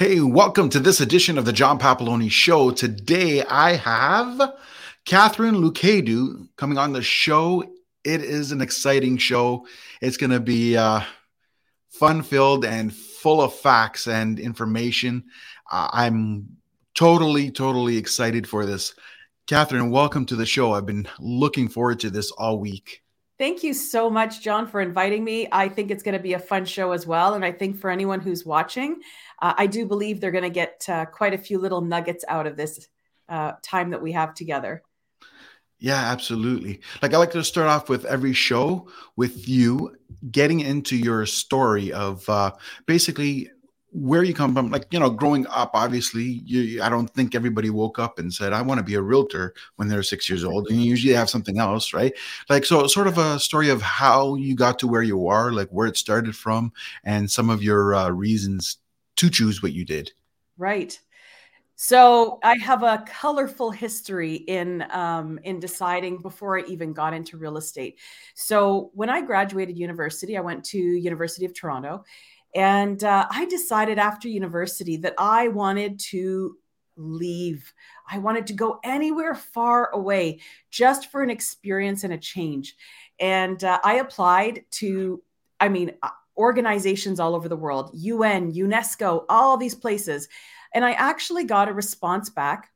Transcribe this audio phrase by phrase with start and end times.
[0.00, 2.70] Hey, welcome to this edition of the John Papaloni Show.
[2.70, 4.54] Today I have
[5.04, 7.62] Katharine Loucaidou coming on the show.
[8.02, 9.66] It is an exciting show.
[10.00, 11.02] It's going to be uh,
[11.90, 15.24] fun filled and full of facts and information.
[15.70, 16.56] Uh, I'm
[16.94, 18.94] totally, totally excited for this.
[19.46, 20.72] Catherine, welcome to the show.
[20.72, 23.02] I've been looking forward to this all week.
[23.40, 25.48] Thank you so much, John, for inviting me.
[25.50, 27.32] I think it's going to be a fun show as well.
[27.32, 29.00] And I think for anyone who's watching,
[29.40, 32.46] uh, I do believe they're going to get uh, quite a few little nuggets out
[32.46, 32.88] of this
[33.28, 34.82] uh, time that we have together.
[35.78, 36.80] Yeah, absolutely.
[37.00, 39.96] Like I like to start off with every show with you
[40.30, 42.52] getting into your story of uh,
[42.84, 43.50] basically
[43.92, 47.70] where you come from like you know growing up obviously you i don't think everybody
[47.70, 50.68] woke up and said i want to be a realtor when they're six years old
[50.68, 52.12] and you usually have something else right
[52.48, 55.68] like so sort of a story of how you got to where you are like
[55.70, 56.72] where it started from
[57.02, 58.78] and some of your uh, reasons
[59.20, 60.10] to choose what you did.
[60.56, 60.98] Right.
[61.76, 67.36] So I have a colorful history in um, in deciding before I even got into
[67.36, 67.98] real estate.
[68.34, 72.04] So when I graduated university, I went to University of Toronto,
[72.54, 76.56] and uh, I decided after university that I wanted to
[76.96, 77.72] leave.
[78.10, 82.74] I wanted to go anywhere far away just for an experience and a change.
[83.18, 85.22] And uh, I applied to.
[85.62, 85.92] I mean,
[86.40, 90.28] organizations all over the world, UN, UNESCO, all these places.
[90.74, 92.70] And I actually got a response back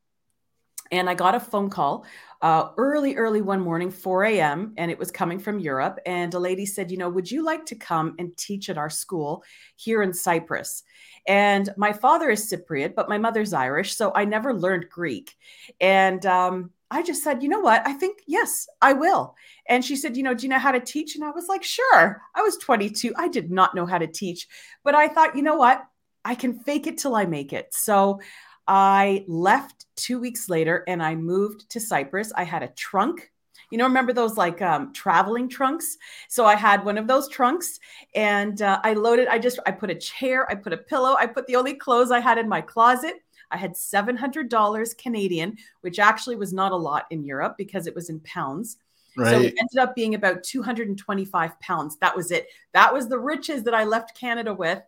[0.92, 2.04] and I got a phone call
[2.42, 5.98] uh, early, early one morning, 4 a.m., and it was coming from Europe.
[6.04, 8.90] And a lady said, You know, would you like to come and teach at our
[8.90, 9.42] school
[9.76, 10.82] here in Cyprus?
[11.26, 13.96] And my father is Cypriot, but my mother's Irish.
[13.96, 15.34] So I never learned Greek.
[15.80, 17.82] And um, I just said, you know what?
[17.84, 19.34] I think, yes, I will.
[19.68, 21.16] And she said, you know, do you know how to teach?
[21.16, 22.22] And I was like, sure.
[22.36, 23.12] I was 22.
[23.16, 24.46] I did not know how to teach,
[24.84, 25.84] but I thought, you know what?
[26.24, 27.74] I can fake it till I make it.
[27.74, 28.20] So
[28.68, 32.32] I left two weeks later and I moved to Cyprus.
[32.32, 33.28] I had a trunk.
[33.72, 35.96] You know, remember those like um, traveling trunks?
[36.28, 37.80] So I had one of those trunks
[38.14, 41.26] and uh, I loaded, I just, I put a chair, I put a pillow, I
[41.26, 43.16] put the only clothes I had in my closet
[43.54, 48.10] I had $700 Canadian, which actually was not a lot in Europe because it was
[48.10, 48.78] in pounds.
[49.16, 49.30] Right.
[49.30, 51.96] So it ended up being about 225 pounds.
[51.98, 52.48] That was it.
[52.72, 54.82] That was the riches that I left Canada with.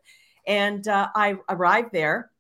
[0.49, 2.33] And uh, I arrived there.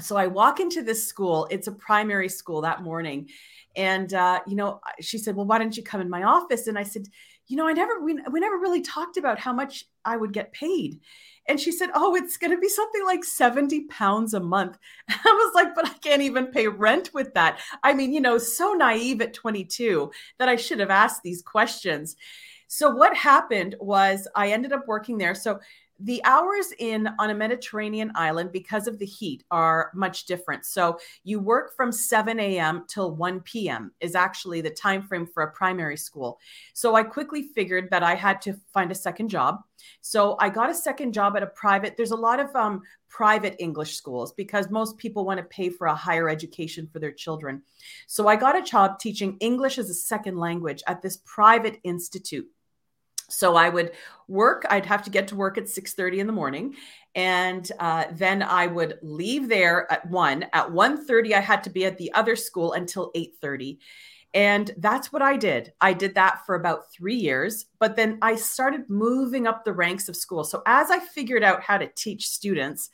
[0.00, 1.48] So I walk into this school.
[1.50, 3.30] It's a primary school that morning.
[3.74, 6.66] And, uh, you know, she said, Well, why don't you come in my office?
[6.66, 7.06] And I said,
[7.46, 10.52] You know, I never, we, we never really talked about how much I would get
[10.52, 11.00] paid.
[11.48, 14.78] And she said, Oh, it's going to be something like 70 pounds a month.
[15.08, 17.58] I was like, But I can't even pay rent with that.
[17.82, 22.16] I mean, you know, so naive at 22 that I should have asked these questions.
[22.68, 25.34] So, what happened was I ended up working there.
[25.34, 25.58] So,
[26.00, 30.64] the hours in on a Mediterranean island because of the heat are much different.
[30.64, 32.84] So you work from 7 a.m.
[32.88, 33.92] till 1 p.m.
[34.00, 36.38] is actually the time frame for a primary school.
[36.72, 39.60] So I quickly figured that I had to find a second job.
[40.00, 41.96] So I got a second job at a private.
[41.96, 45.86] There's a lot of um, private English schools because most people want to pay for
[45.86, 47.62] a higher education for their children.
[48.06, 52.48] So I got a job teaching English as a second language at this private institute
[53.28, 53.92] so i would
[54.26, 56.74] work i'd have to get to work at 6.30 in the morning
[57.14, 61.84] and uh, then i would leave there at 1 at 1.30 i had to be
[61.84, 63.78] at the other school until 8.30
[64.34, 65.72] and that's what i did.
[65.80, 70.08] I did that for about three years but then i started moving up the ranks
[70.08, 70.44] of school.
[70.44, 72.90] So as i figured out how to teach students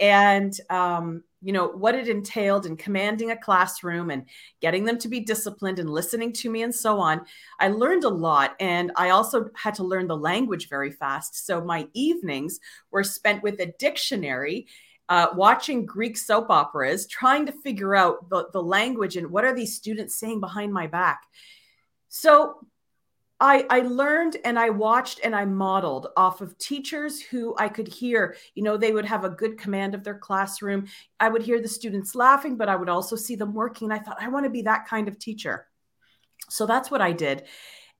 [0.00, 4.24] and um, you know what it entailed in commanding a classroom and
[4.60, 7.20] getting them to be disciplined and listening to me and so on
[7.60, 8.56] i learned a lot.
[8.60, 11.46] And i also had to learn the language very fast.
[11.46, 12.60] So my evenings
[12.90, 14.66] were spent with a dictionary
[15.08, 19.54] uh, watching greek soap operas trying to figure out the, the language and what are
[19.54, 21.22] these students saying behind my back
[22.08, 22.60] so
[23.40, 27.86] I, I learned and I watched and I modeled off of teachers who I could
[27.86, 30.88] hear, you know, they would have a good command of their classroom.
[31.20, 33.92] I would hear the students laughing, but I would also see them working.
[33.92, 35.68] I thought, I want to be that kind of teacher.
[36.50, 37.44] So that's what I did.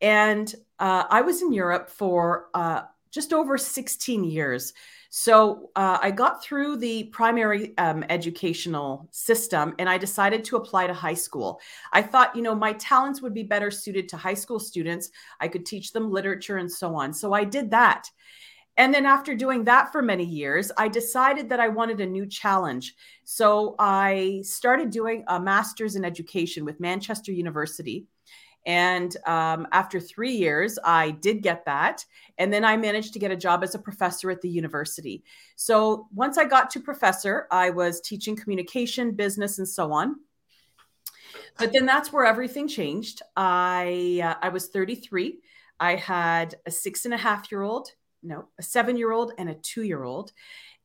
[0.01, 4.73] And uh, I was in Europe for uh, just over 16 years.
[5.11, 10.87] So uh, I got through the primary um, educational system and I decided to apply
[10.87, 11.61] to high school.
[11.93, 15.11] I thought, you know, my talents would be better suited to high school students.
[15.41, 17.15] I could teach them literature and so on.
[17.15, 18.11] So I did that.
[18.77, 22.27] And then after doing that for many years, I decided that I wanted a new
[22.27, 22.95] challenge.
[23.25, 28.07] So I started doing a master's in education with Manchester University.
[28.67, 32.05] And um, after three years, I did get that.
[32.37, 35.25] And then I managed to get a job as a professor at the university.
[35.57, 40.17] So once I got to professor, I was teaching communication, business, and so on.
[41.59, 43.23] But then that's where everything changed.
[43.37, 45.41] I uh, I was 33.
[45.81, 47.91] I had a six and a half year old,
[48.23, 50.33] no, a seven year old, and a two year old.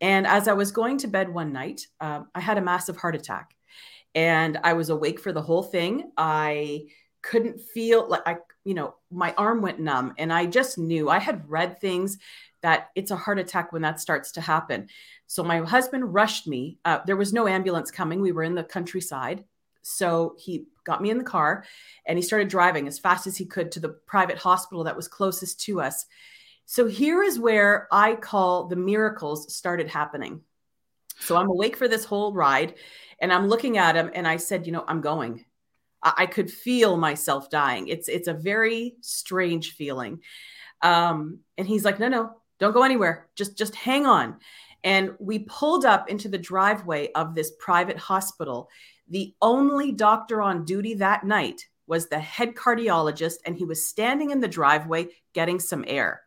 [0.02, 3.16] And as I was going to bed one night, um, I had a massive heart
[3.16, 3.56] attack,
[4.16, 6.12] and I was awake for the whole thing.
[6.18, 6.88] I
[7.24, 11.18] couldn't feel like I, you know, my arm went numb and I just knew I
[11.18, 12.20] had read things
[12.62, 14.88] that it's a heart attack when that starts to happen.
[15.26, 16.78] So my husband rushed me.
[16.86, 18.22] Uh, there was no ambulance coming.
[18.22, 19.44] We were in the countryside.
[19.82, 21.66] So he got me in the car
[22.06, 25.08] and he started driving as fast as he could to the private hospital that was
[25.08, 26.06] closest to us.
[26.66, 30.42] So here is where I call the miracles started happening.
[31.20, 32.76] So I'm awake for this whole ride
[33.20, 35.46] and I'm looking at him and I said, you know, I'm going.
[36.04, 37.88] I could feel myself dying.
[37.88, 40.20] It's it's a very strange feeling.
[40.82, 43.30] Um, and he's like, no, no, don't go anywhere.
[43.36, 44.38] Just just hang on.
[44.84, 48.70] And we pulled up into the driveway of this private hospital.
[49.10, 54.32] The only doctor on duty that night was the head cardiologist, and he was standing
[54.32, 56.23] in the driveway getting some air.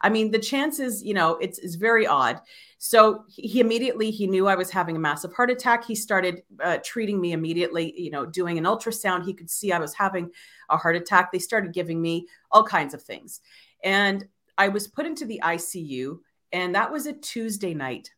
[0.00, 2.40] I mean, the chances, you know, it's, it's very odd.
[2.82, 5.84] So he immediately he knew I was having a massive heart attack.
[5.84, 7.92] He started uh, treating me immediately.
[8.00, 9.26] You know, doing an ultrasound.
[9.26, 10.30] He could see I was having
[10.70, 11.30] a heart attack.
[11.30, 13.42] They started giving me all kinds of things,
[13.84, 14.26] and
[14.56, 16.20] I was put into the ICU.
[16.52, 18.12] And that was a Tuesday night.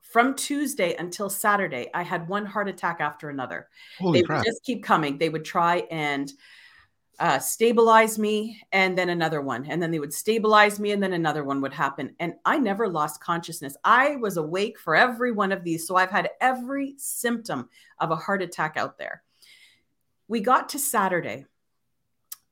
[0.00, 3.66] From Tuesday until Saturday, I had one heart attack after another.
[3.98, 4.38] Holy they crap.
[4.38, 5.18] would just keep coming.
[5.18, 6.32] They would try and
[7.20, 11.12] uh, stabilize me and then another one and then they would stabilize me and then
[11.12, 12.14] another one would happen.
[12.18, 13.76] And i never lost consciousness.
[13.84, 17.68] I was awake for every one of these so i've had every symptom
[17.98, 19.22] of a heart attack out there.
[20.28, 21.46] We got to saturday.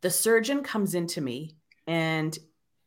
[0.00, 1.56] The surgeon comes into me
[1.87, 2.37] and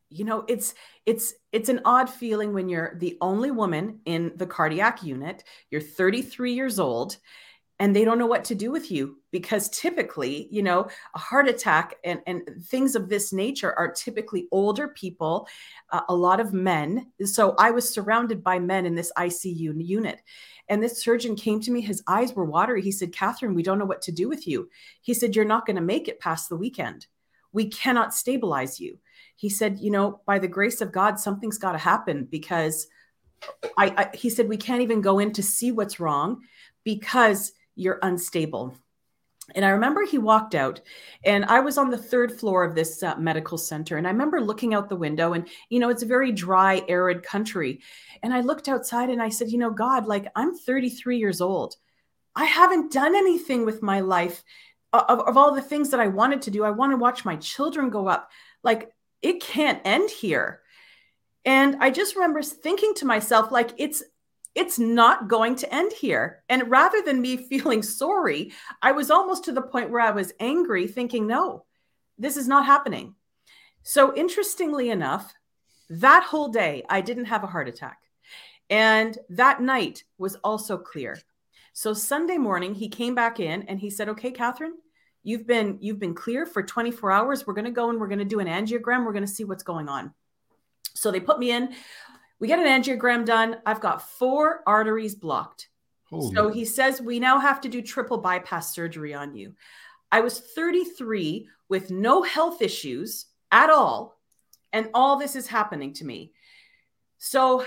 [0.09, 0.75] you know it's
[1.05, 5.43] it's it's an odd feeling when you're the only woman in the cardiac unit.
[5.71, 7.17] You're 33 years old
[7.79, 11.47] and they don't know what to do with you because typically you know a heart
[11.47, 15.47] attack and, and things of this nature are typically older people
[15.91, 17.11] uh, a lot of men.
[17.23, 20.21] So i was surrounded by men in this icu unit.
[20.67, 22.81] And this surgeon came to me his eyes were watery.
[22.81, 24.69] He said katharine we don't know what to do with you.
[25.01, 27.07] He said you're not going to make it past the weekend.
[27.51, 28.99] We cannot stabilize you.
[29.35, 32.87] He said you know by the grace of god something's got to happen because
[33.77, 36.41] I, I he said we can't even go in to see what's wrong
[36.85, 38.75] because you're unstable.
[39.53, 40.81] And I remember he walked out,
[41.23, 43.97] and I was on the third floor of this uh, medical center.
[43.97, 47.21] And I remember looking out the window, and, you know, it's a very dry, arid
[47.21, 47.81] country.
[48.23, 51.75] And I looked outside and I said, you know, God, like I'm 33 years old.
[52.35, 54.43] I haven't done anything with my life
[54.93, 56.63] uh, of, of all the things that I wanted to do.
[56.63, 58.31] I want to watch my children go up.
[58.63, 60.61] Like it can't end here.
[61.45, 64.03] And I just remember thinking to myself, like, it's
[64.55, 66.41] it's not going to end here.
[66.49, 70.33] And rather than me feeling sorry, I was almost to the point where I was
[70.39, 71.65] angry, thinking, no,
[72.17, 73.15] this is not happening.
[73.83, 75.31] So, interestingly enough,
[75.89, 77.99] that whole day, I didn't have a heart attack.
[78.69, 81.19] And that night was also clear.
[81.73, 84.75] So Sunday morning, he came back in and he said, "Okay, Katharine,
[85.23, 87.45] you've been you've been clear for 24 hours.
[87.45, 89.05] We're going to go and we're going to do an angiogram.
[89.05, 90.13] We're going to see what's going on."
[90.95, 91.75] So they put me in.
[92.39, 93.57] We get an angiogram done.
[93.65, 95.69] I've got four arteries blocked.
[96.09, 96.33] Holy.
[96.35, 99.53] So he says we now have to do triple bypass surgery on you.
[100.11, 104.19] I was 33 with no health issues at all.
[104.71, 106.33] And all this is happening to me.
[107.17, 107.65] So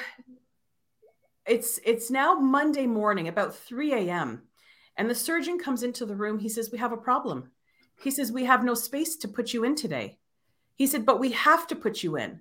[1.47, 4.43] it's it's now Monday morning, about 3 a.m.
[4.97, 6.39] And the surgeon comes into the room.
[6.39, 7.51] He says, We have a problem.
[8.03, 10.19] He says, We have no space to put you in today.
[10.75, 12.41] He said, But we have to put you in.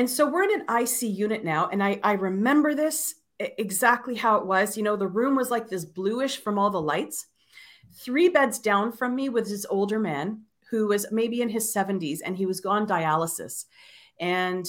[0.00, 1.68] And so we're in an IC unit now.
[1.68, 4.74] And I, I remember this exactly how it was.
[4.74, 7.26] You know, the room was like this bluish from all the lights.
[7.92, 12.20] Three beds down from me was this older man who was maybe in his 70s
[12.24, 13.66] and he was on dialysis.
[14.18, 14.66] And,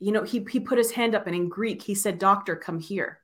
[0.00, 2.78] you know, he, he put his hand up and in Greek, he said, Doctor, come
[2.78, 3.20] here.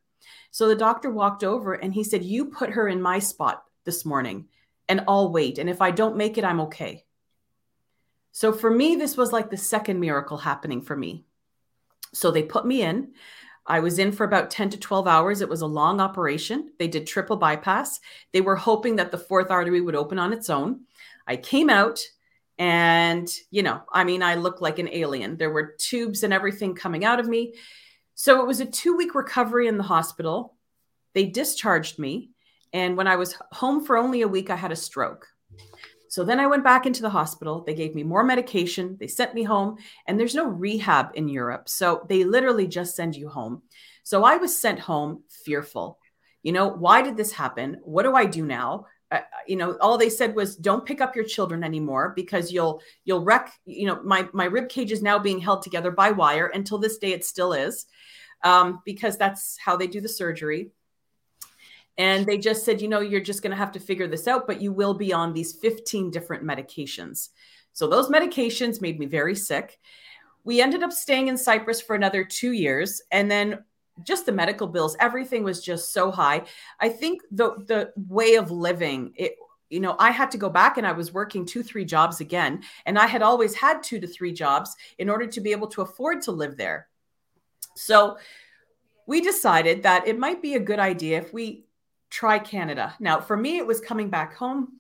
[0.51, 4.07] So the doctor walked over and he said, You put her in my spot this
[4.07, 4.49] morning
[4.89, 5.59] and I'll wait.
[5.59, 7.05] And if I don't make it, I'm okay.
[8.33, 11.27] So for me, this was like the second miracle happening for me.
[12.15, 13.13] So they put me in.
[13.67, 15.41] I was in for about 10 to 12 hours.
[15.41, 16.71] It was a long operation.
[16.79, 18.01] They did triple bypass.
[18.33, 20.83] They were hoping that the fourth artery would open on its own.
[21.27, 22.01] I came out
[22.59, 25.37] and, you know, I mean, I looked like an alien.
[25.37, 27.55] There were tubes and everything coming out of me.
[28.15, 30.57] So it was a two week recovery in the hospital.
[31.15, 32.31] They discharged me.
[32.73, 35.29] And when I was home for only a week, I had a stroke.
[36.15, 37.65] So then I went back into the hospital.
[37.65, 38.97] They gave me more medication.
[39.01, 41.69] They sent me home, and there's no rehab in Europe.
[41.69, 43.63] So they literally just send you home.
[44.05, 45.99] So I was sent home fearful.
[46.45, 47.81] You know, why did this happen?
[47.83, 48.87] What do I do now?
[49.11, 52.81] Uh, you know, all they said was don't pick up your children anymore because you'll
[53.05, 53.53] you'll wreck.
[53.67, 56.47] You know, my my rib cage is now being held together by wire.
[56.47, 57.87] Until this day, it still is,
[58.45, 60.71] um, because that's how they do the surgery.
[61.97, 64.47] And they just said, you know, you're just going to have to figure this out,
[64.47, 67.29] but you will be on these 15 different medications.
[67.73, 69.79] So those medications made me very sick.
[70.45, 73.01] We ended up staying in Cyprus for another two years.
[73.11, 73.65] And then
[74.03, 76.43] just the medical bills, everything was just so high.
[76.81, 79.37] I think the the way of living, it
[79.71, 82.63] you know, I had to go back and I was working two, three jobs again.
[82.87, 85.83] And I had always had two to three jobs in order to be able to
[85.83, 86.87] afford to live there.
[87.75, 88.19] So
[89.07, 91.65] we decided that it might be a good idea if we
[92.15, 92.95] try Canada.
[93.01, 94.79] Now, for me, it was coming back home.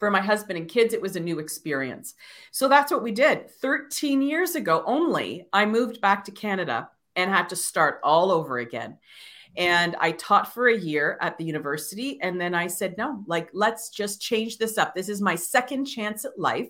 [0.00, 2.14] For my husband and kids, it was a new experience.
[2.50, 3.50] So that's what we did.
[3.50, 8.58] 13 years ago only, I moved back to Canada and had to start all over
[8.58, 8.98] again.
[9.56, 12.20] And I taught for a year at the university.
[12.22, 14.94] And then I said, no, like, let's just change this up.
[14.94, 16.68] This is my second chance at life.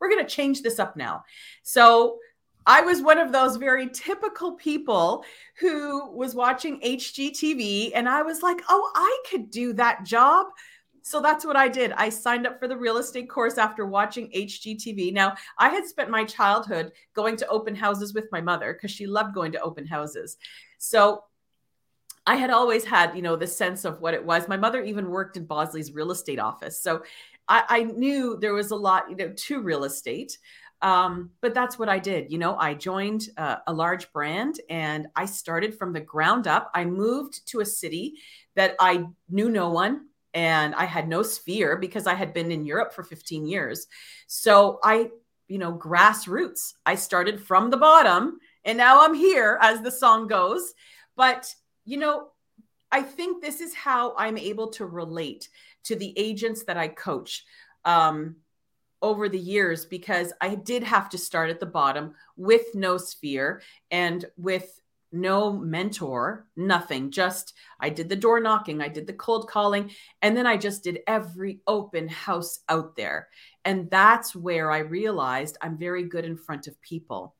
[0.00, 1.24] We're going to change this up now.
[1.62, 2.18] So
[2.66, 5.24] I was one of those very typical people
[5.60, 10.46] who was watching HGTV and I was like, oh, I could do that job.
[11.02, 11.92] So that's what I did.
[11.92, 15.12] I signed up for the real estate course after watching HGTV.
[15.12, 19.06] Now, I had spent my childhood going to open houses with my mother because she
[19.06, 20.36] loved going to open houses.
[20.78, 21.22] So
[22.26, 24.48] I had always had, you know, the sense of what it was.
[24.48, 26.82] My mother even worked in Bosley's real estate office.
[26.82, 27.04] So
[27.46, 30.36] I, I knew there was a lot, you know, to real estate.
[30.82, 32.30] Um, but that's what I did.
[32.30, 36.70] You know, I joined uh, a large brand and I started from the ground up.
[36.74, 38.14] I moved to a city
[38.54, 42.66] that I knew no one and I had no sphere because I had been in
[42.66, 43.86] Europe for 15 years.
[44.26, 45.10] So I,
[45.48, 46.74] you know, grassroots.
[46.84, 50.74] I started from the bottom and now I'm here as the song goes.
[51.16, 51.54] But,
[51.86, 52.28] you know,
[52.92, 55.48] I think this is how I'm able to relate
[55.84, 57.44] to the agents that I coach.
[57.84, 58.36] Um,
[59.06, 63.62] over the years because I did have to start at the bottom with no sphere
[63.90, 64.80] and with
[65.12, 67.10] no mentor, nothing.
[67.10, 69.90] Just I did the door knocking, I did the cold calling,
[70.22, 73.28] and then I just did every open house out there.
[73.64, 77.34] And that's where I realized I'm very good in front of people.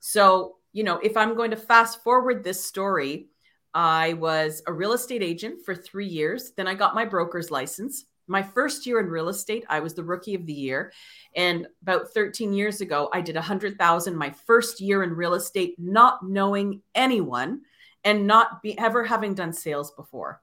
[0.00, 3.28] So, you know, if I'm going to fast forward this story,
[3.72, 6.52] I was a real estate agent for three years.
[6.56, 10.04] Then I got my broker's license my first year in real estate, I was the
[10.04, 10.92] rookie of the year.
[11.36, 16.26] And about 13 years ago, I did 100,000 my first year in real estate, not
[16.26, 17.62] knowing anyone
[18.04, 20.40] and not be, ever having done sales before.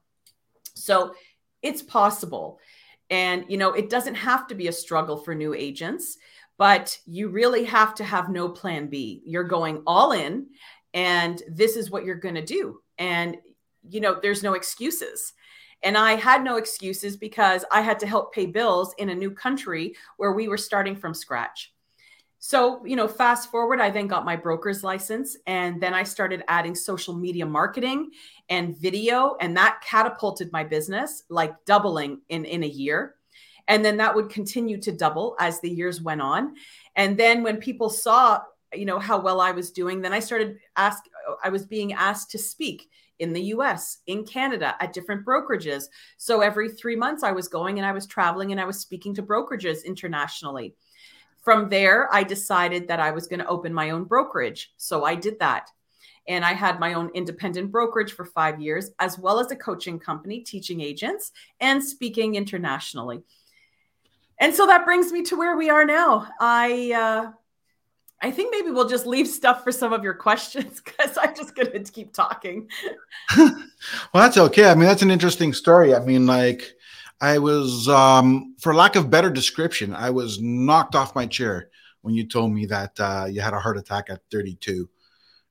[0.73, 1.13] So
[1.61, 2.59] it's possible.
[3.09, 6.17] And, you know, it doesn't have to be a struggle for new agents,
[6.57, 9.21] but you really have to have no plan B.
[9.25, 10.47] You're going all in,
[10.93, 12.79] and this is what you're going to do.
[12.97, 13.38] And,
[13.89, 15.33] you know, there's no excuses
[15.83, 19.31] and I had no excuses because I had to help pay bills in a new
[19.31, 21.73] country where we were starting from scratch.
[22.43, 26.43] So, you know, fast forward, I then got my broker's license and then I started
[26.47, 28.09] adding social media marketing
[28.50, 33.13] and video, and that catapulted my business like doubling in, in a year.
[33.67, 36.55] And then that would continue to double as the years went on.
[36.95, 38.41] And then when people saw,
[38.73, 41.03] you know, how well I was doing, then I started ask
[41.43, 42.89] I was being asked to speak
[43.21, 45.85] in the US, in Canada, at different brokerages.
[46.17, 49.13] So every three months, I was going and I was traveling and I was speaking
[49.15, 50.75] to brokerages internationally.
[51.41, 54.73] From there, I decided that I was going to open my own brokerage.
[54.77, 55.69] So I did that.
[56.27, 59.99] And I had my own independent brokerage for five years, as well as a coaching
[59.99, 63.23] company teaching agents and speaking internationally.
[64.39, 66.27] And so that brings me to where we are now.
[66.39, 67.31] I uh,
[68.23, 71.55] I think maybe we'll just leave stuff for some of your questions because I'm just
[71.55, 72.69] going to keep talking.
[73.37, 73.57] well,
[74.13, 74.69] that's okay.
[74.69, 75.95] I mean, that's an interesting story.
[75.95, 76.75] I mean, like,
[77.19, 81.69] I was, um, for lack of better description, I was knocked off my chair
[82.01, 84.89] when you told me that uh, you had a heart attack at 32,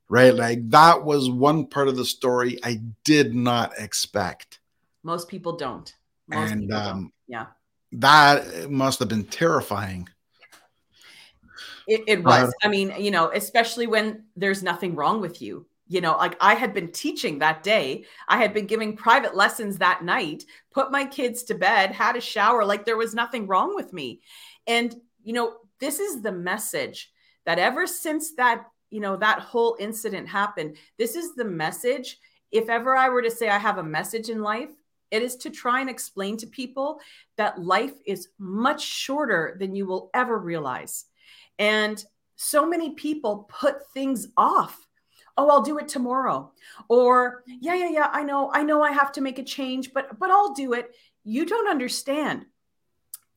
[0.09, 0.35] right?
[0.35, 4.61] Like, that was one part of the story I did not expect.
[5.03, 5.93] Most people don't.
[6.29, 7.13] Most and, people um, don't.
[7.29, 7.47] Yeah.
[7.93, 10.09] That must have been terrifying.
[11.91, 12.49] It, it was.
[12.49, 15.67] Uh, I mean, you know, especially when there's nothing wrong with you.
[15.89, 19.79] You know, like I had been teaching that day, I had been giving private lessons
[19.79, 23.75] that night, put my kids to bed, had a shower, like there was nothing wrong
[23.75, 24.21] with me.
[24.69, 24.95] And,
[25.25, 27.11] you know, this is the message
[27.45, 32.19] that ever since that, you know, that whole incident happened, this is the message.
[32.53, 34.71] If ever I were to say I have a message in life,
[35.11, 37.01] It is to try and explain to people
[37.37, 41.07] that life is much shorter than you will ever realize.
[41.59, 42.03] And
[42.37, 44.87] so many people put things off.
[45.37, 46.53] Oh, I'll do it tomorrow.
[46.89, 48.51] Or yeah, yeah, yeah, I know.
[48.53, 50.95] I know I have to make a change, but but I'll do it.
[51.25, 52.47] You don't understand.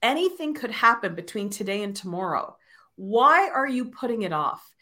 [0.01, 2.58] Anything could happen between today and tomorrow.
[2.96, 4.74] Why are you putting it off?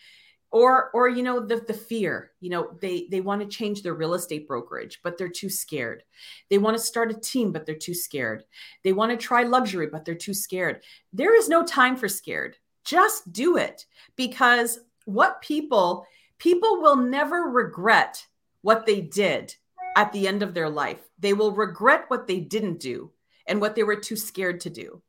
[0.52, 3.94] or or you know the the fear you know they they want to change their
[3.94, 6.04] real estate brokerage but they're too scared
[6.50, 8.44] they want to start a team but they're too scared
[8.84, 10.84] they want to try luxury but they're too scared
[11.14, 13.86] there is no time for scared just do it
[14.16, 16.06] because what people
[16.38, 18.26] people will never regret
[18.62, 19.56] what they did
[19.96, 23.12] at the end of their life they will regret what they didn't do
[23.48, 25.02] and what they were too scared to do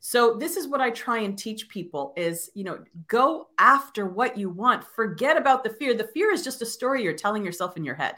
[0.00, 4.36] so this is what I try and teach people is, you know, go after what
[4.36, 4.82] you want.
[4.82, 5.92] Forget about the fear.
[5.92, 8.14] The fear is just a story you're telling yourself in your head.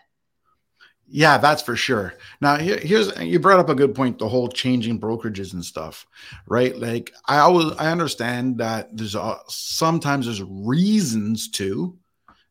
[1.15, 2.15] Yeah, that's for sure.
[2.41, 4.19] Now, here, here's you brought up a good point.
[4.19, 6.07] The whole changing brokerages and stuff,
[6.47, 6.75] right?
[6.75, 11.99] Like, I always I understand that there's a, sometimes there's reasons to,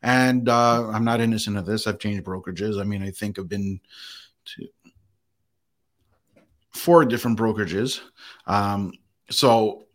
[0.03, 1.88] and uh, I'm not innocent of this.
[1.88, 2.80] I've changed brokerages.
[2.80, 3.80] I mean, I think I've been
[4.46, 4.68] to
[6.70, 8.01] four different brokerages.
[8.46, 8.94] Um,
[9.32, 9.88] so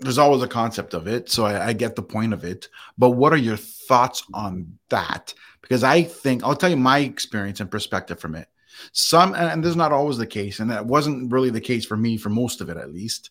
[0.00, 1.30] there's always a concept of it.
[1.30, 2.68] So I, I, get the point of it.
[2.96, 5.34] But what are your thoughts on that?
[5.68, 8.48] Because I think I'll tell you my experience and perspective from it.
[8.92, 11.96] Some, and this is not always the case, and that wasn't really the case for
[11.96, 13.30] me for most of it at least,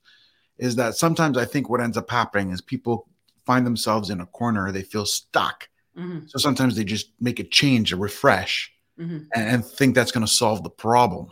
[0.57, 3.07] is that sometimes I think what ends up happening is people
[3.45, 5.69] find themselves in a corner, they feel stuck.
[5.97, 6.27] Mm-hmm.
[6.27, 9.19] So sometimes they just make a change, a refresh, mm-hmm.
[9.33, 11.29] and, and think that's going to solve the problem.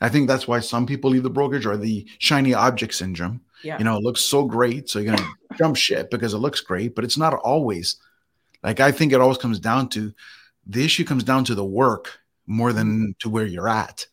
[0.00, 3.40] I think that's why some people leave the brokerage or the shiny object syndrome.
[3.64, 3.78] Yeah.
[3.78, 4.90] You know, it looks so great.
[4.90, 7.96] So you're going to jump ship because it looks great, but it's not always.
[8.66, 10.12] Like, I think it always comes down to
[10.66, 12.18] the issue comes down to the work
[12.48, 14.06] more than to where you're at.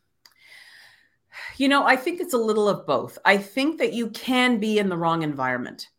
[1.57, 3.17] You know, I think it's a little of both.
[3.25, 5.89] I think that you can be in the wrong environment.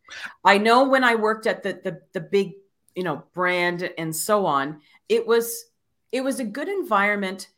[0.44, 2.52] I know when I worked at the the, the big,
[2.94, 5.64] you know, brand and so on, it was
[6.12, 7.49] it was a good environment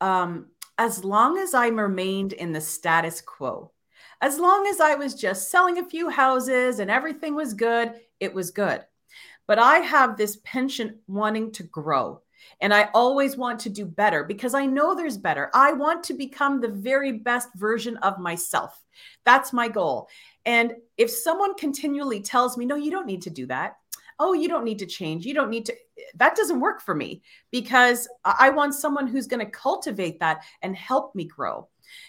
[0.00, 0.46] um
[0.78, 3.70] as long as I remained in the status quo.
[4.22, 8.32] As long as I was just selling a few houses and everything was good, it
[8.32, 8.82] was good.
[9.46, 12.22] But I have this penchant wanting to grow.
[12.60, 15.50] And I always want to do better because I know there's better.
[15.52, 18.82] I want to become the very best version of myself.
[19.24, 20.08] That's my goal.
[20.44, 23.76] And if someone continually tells me, no, you don't need to do that,
[24.18, 25.26] oh, you don't need to change.
[25.26, 25.74] You don't need to.
[26.14, 30.76] That doesn't work for me because I want someone who's going to cultivate that and
[30.76, 31.68] help me grow.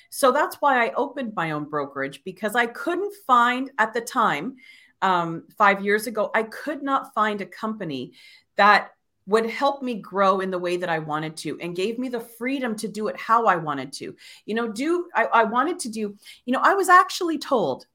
[0.09, 4.55] So that's why I opened my own brokerage because I couldn't find at the time,
[5.01, 8.13] um, five years ago, I could not find a company
[8.55, 8.91] that
[9.27, 12.19] would help me grow in the way that I wanted to and gave me the
[12.19, 14.15] freedom to do it how I wanted to.
[14.45, 17.85] You know, do I, I wanted to do, you know, I was actually told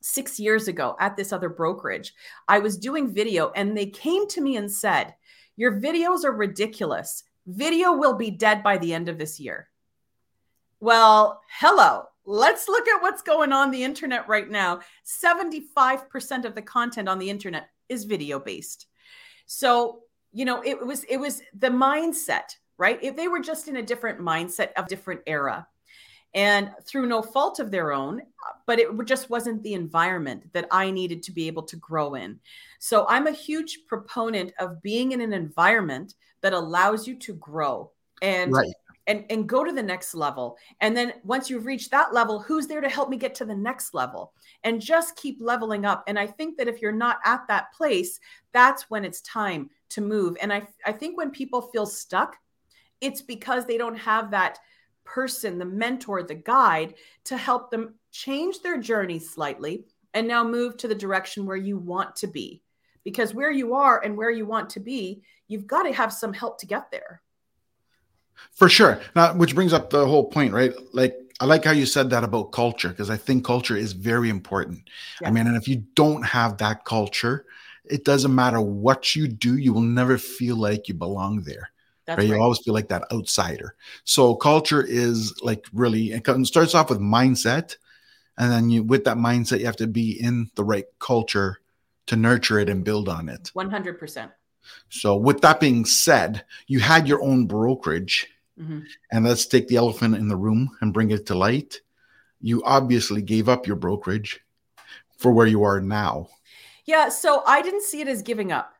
[0.00, 2.14] six years ago at this other brokerage.
[2.48, 5.14] I was doing video and they came to me and said,
[5.56, 7.24] Your videos are ridiculous.
[7.46, 9.68] Video will be dead by the end of this year.
[10.78, 12.04] Well, hello.
[12.24, 14.80] Let's look at what's going on the internet right now.
[15.04, 18.86] 75% of the content on the internet is video based.
[19.46, 20.00] So,
[20.32, 22.98] you know, it was it was the mindset, right?
[23.02, 25.66] If they were just in a different mindset of different era,
[26.34, 28.22] and through no fault of their own
[28.66, 32.38] but it just wasn't the environment that i needed to be able to grow in
[32.78, 37.90] so i'm a huge proponent of being in an environment that allows you to grow
[38.22, 38.72] and right.
[39.06, 42.66] And and go to the next level and then once you've reached that level who's
[42.66, 44.32] there to help me get to the next level
[44.64, 48.20] and just keep leveling up and i think that if you're not at that place
[48.52, 52.36] that's when it's time to move and i i think when people feel stuck
[53.00, 54.58] it's because they don't have that
[55.04, 59.84] person, the mentor, the guide to help them change their journey slightly
[60.14, 62.62] and now move to the direction where you want to be.
[63.04, 66.32] Because where you are and where you want to be, you've got to have some
[66.32, 67.21] help to get there.
[68.52, 69.00] For sure.
[69.16, 70.72] Now, which brings up the whole point, right?
[70.92, 74.28] Like, I like how you said that about culture because I think culture is very
[74.28, 74.88] important.
[75.24, 77.46] I mean, and if you don't have that culture,
[77.84, 81.70] it doesn't matter what you do, you will never feel like you belong there.
[82.06, 82.18] Right?
[82.18, 82.26] right?
[82.28, 83.74] You always feel like that outsider.
[84.04, 87.76] So culture is like really it starts off with mindset,
[88.38, 91.60] and then you with that mindset you have to be in the right culture
[92.06, 93.50] to nurture it and build on it.
[93.54, 94.30] One hundred percent.
[94.88, 98.80] So with that being said, you had your own brokerage, mm-hmm.
[99.10, 101.80] and let's take the elephant in the room and bring it to light.
[102.40, 104.40] You obviously gave up your brokerage
[105.16, 106.28] for where you are now.
[106.84, 108.74] Yeah, so I didn't see it as giving up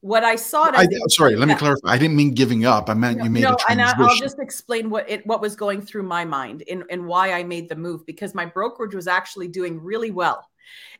[0.00, 0.70] what I saw.
[0.72, 1.88] I'm sorry, let me clarify.
[1.88, 2.88] I didn't mean giving up.
[2.88, 4.00] I meant no, you made no, a transition.
[4.00, 7.32] and I'll just explain what it what was going through my mind and, and why
[7.32, 10.48] I made the move because my brokerage was actually doing really well.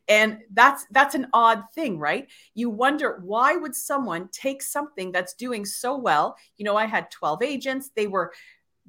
[0.08, 2.28] And that's that's an odd thing, right?
[2.54, 6.36] You wonder why would someone take something that's doing so well?
[6.56, 7.90] You know, I had 12 agents.
[7.94, 8.32] They were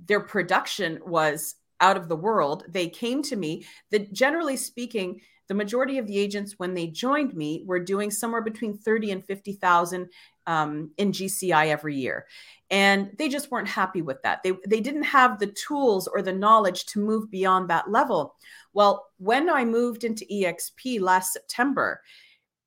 [0.08, 2.64] their production was out of the world.
[2.70, 3.66] They came to me.
[3.92, 8.42] That generally speaking, the majority of the agents when they joined me were doing somewhere
[8.42, 10.10] between 30 and 50,000
[10.46, 12.26] um, in GCI every year.
[12.72, 14.44] And they just weren't happy with that.
[14.44, 18.36] They, they didn't have the tools or the knowledge to move beyond that level.
[18.74, 22.02] Well, when I moved into EXP last September,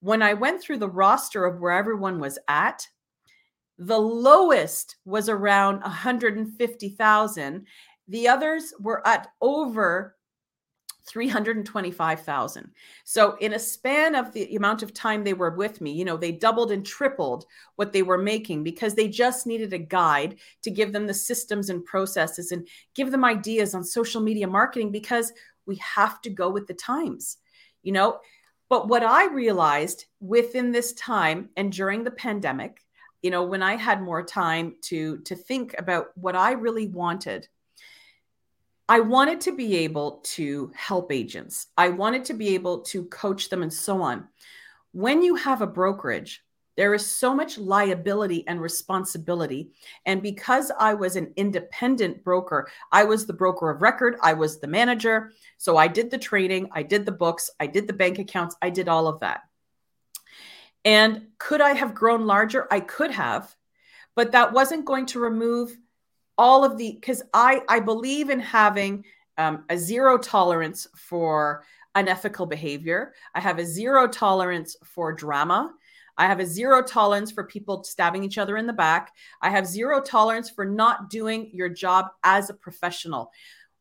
[0.00, 2.86] when I went through the roster of where everyone was at,
[3.78, 7.66] the lowest was around 150,000.
[8.08, 10.16] The others were at over
[11.06, 12.70] 325,000.
[13.04, 16.16] So in a span of the amount of time they were with me, you know,
[16.16, 20.70] they doubled and tripled what they were making because they just needed a guide to
[20.70, 25.32] give them the systems and processes and give them ideas on social media marketing because
[25.66, 27.38] we have to go with the times.
[27.82, 28.20] You know,
[28.68, 32.80] but what I realized within this time and during the pandemic,
[33.20, 37.48] you know, when I had more time to to think about what I really wanted
[38.88, 41.68] I wanted to be able to help agents.
[41.76, 44.28] I wanted to be able to coach them and so on.
[44.92, 46.42] When you have a brokerage,
[46.76, 49.70] there is so much liability and responsibility.
[50.06, 54.58] And because I was an independent broker, I was the broker of record, I was
[54.58, 55.32] the manager.
[55.58, 58.70] So I did the training, I did the books, I did the bank accounts, I
[58.70, 59.42] did all of that.
[60.84, 62.66] And could I have grown larger?
[62.70, 63.54] I could have,
[64.16, 65.76] but that wasn't going to remove
[66.42, 69.04] all of the because I I believe in having
[69.38, 73.14] um, a zero tolerance for unethical behavior.
[73.32, 75.72] I have a zero tolerance for drama.
[76.18, 79.12] I have a zero tolerance for people stabbing each other in the back.
[79.40, 83.30] I have zero tolerance for not doing your job as a professional,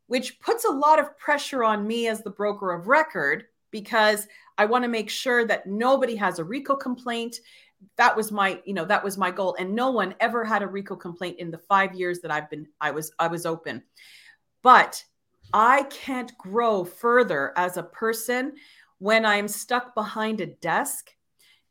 [0.05, 4.27] which puts a lot of pressure on me as the broker of record because
[4.59, 7.37] I want to make sure that nobody has a RECO complaint
[7.97, 9.55] that was my you know that was my goal.
[9.59, 12.67] And no one ever had a RECO complaint in the five years that i've been
[12.79, 13.83] i was i was open.
[14.61, 15.03] But
[15.53, 18.53] i can't grow further as a person
[18.99, 21.11] when i'm stuck behind a desk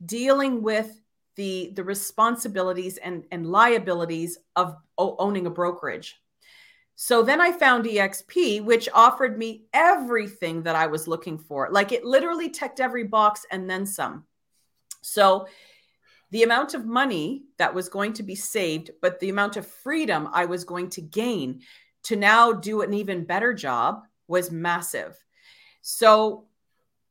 [0.04, 1.00] dealing with
[1.36, 6.20] the the responsibilities and and liabilities of owning a brokerage.
[6.96, 11.68] So then i found exp which offered me everything that i was looking for.
[11.70, 14.24] Like it literally ticked every box and then some.
[15.02, 15.46] So
[16.30, 20.28] the amount of money that was going to be saved, but the amount of freedom
[20.32, 21.62] I was going to gain
[22.04, 25.16] to now do an even better job was massive.
[25.82, 26.44] So,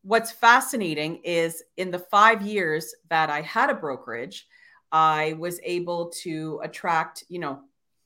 [0.02, 4.48] what's fascinating is in the five years that I had a brokerage,
[4.92, 7.60] I was able to attract, you know,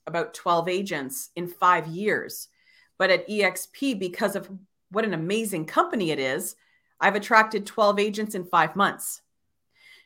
[0.08, 2.50] about 12 agents in five years.
[2.98, 4.50] But at EXP, because of
[4.90, 6.56] what an amazing company it is,
[7.00, 9.22] I've attracted 12 agents in five months.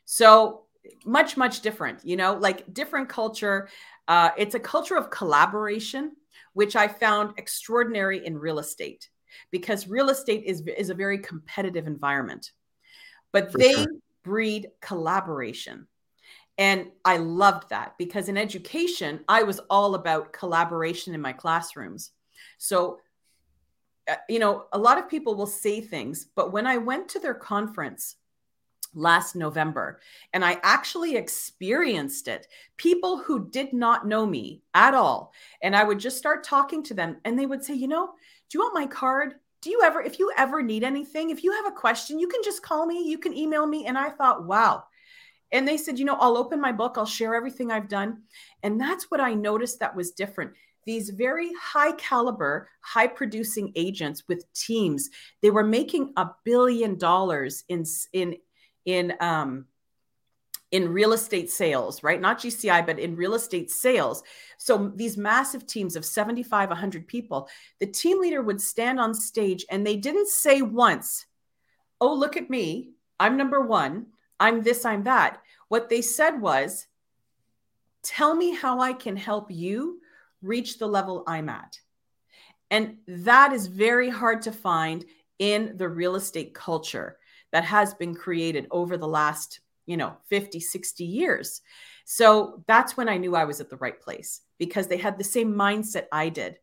[0.04, 0.62] So
[1.04, 3.68] much much different you know like different culture.
[4.06, 6.12] Uh, it's a culture of collaboration
[6.54, 9.10] which i found extraordinary in real estate
[9.50, 12.52] because real estate is, is a very competitive environment
[13.32, 13.86] but For they sure.
[14.24, 15.86] breed collaboration.
[16.56, 22.10] And i loved that because in education i was all about collaboration in my classrooms.
[22.58, 22.98] So
[24.08, 27.18] uh, you know a lot of people will say things but when i went to
[27.20, 28.16] their conference
[28.94, 30.00] last November.
[30.32, 32.46] And I actually experienced it.
[32.76, 35.32] People who did not know me at all.
[35.62, 38.10] And I would just start talking to them and they would say, you know,
[38.50, 39.34] do you want my card?
[39.60, 42.42] Do you ever, if you ever need anything, if you have a question, you can
[42.44, 43.86] just call me, you can email me.
[43.86, 44.84] And I thought, wow.
[45.50, 48.22] And they said, you know, I'll open my book, I'll share everything I've done.
[48.62, 50.52] And that's what I noticed that was different
[50.88, 55.10] these very high caliber, high producing agents with teams.
[55.42, 58.36] They were making a billion dollars in in
[58.88, 59.66] in um,
[60.70, 62.20] in real estate sales, right?
[62.20, 64.22] Not GCI, but in real estate sales.
[64.56, 67.48] So these massive teams of 75, 100 people,
[67.80, 71.26] the team leader would stand on stage and they didn't say once,
[72.00, 72.90] Oh, look at me.
[73.20, 74.06] I'm number one.
[74.40, 75.42] I'm this, I'm that.
[75.68, 76.86] What they said was,
[78.02, 80.00] Tell me how I can help you
[80.40, 81.78] reach the level I'm at.
[82.70, 85.04] And that is very hard to find
[85.38, 87.17] in the real estate culture
[87.52, 91.60] that has been created over the last, you know, 50, 60 years.
[92.04, 95.24] So that's when I knew I was at the right place because they had the
[95.24, 96.58] same mindset I did.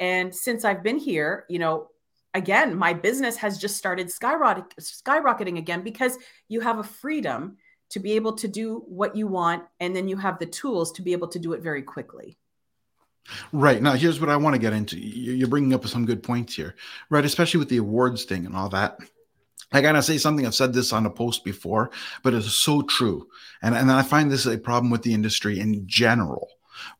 [0.00, 1.88] And since I've been here, you know,
[2.34, 7.56] again, my business has just started skyrocket, skyrocketing again because you have a freedom
[7.90, 11.02] to be able to do what you want and then you have the tools to
[11.02, 12.36] be able to do it very quickly
[13.52, 13.80] Right.
[13.80, 14.98] Now, here's what I want to get into.
[14.98, 16.74] You're bringing up some good points here,
[17.10, 17.24] right?
[17.24, 18.98] Especially with the awards thing and all that.
[19.74, 20.46] I gotta say something.
[20.46, 21.90] I've said this on a post before,
[22.22, 23.28] but it's so true.
[23.60, 26.48] And, and I find this a problem with the industry in general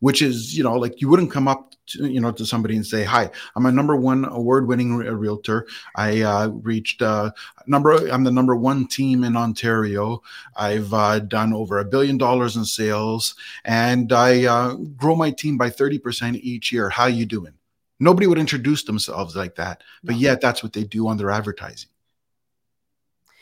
[0.01, 2.87] which is you know like you wouldn't come up to, you know to somebody and
[2.87, 5.67] say hi i'm a number one award winning re- realtor.
[5.97, 7.33] I uh, reached uh,
[7.67, 10.23] number i'm the number one team in ontario.
[10.57, 13.35] I've uh, done over a billion dollars in sales
[13.65, 16.89] and i uh, grow my team by 30% each year.
[16.89, 17.55] How you doing?
[18.01, 21.91] Nobody would introduce themselves like that but yet that's what they do on their advertising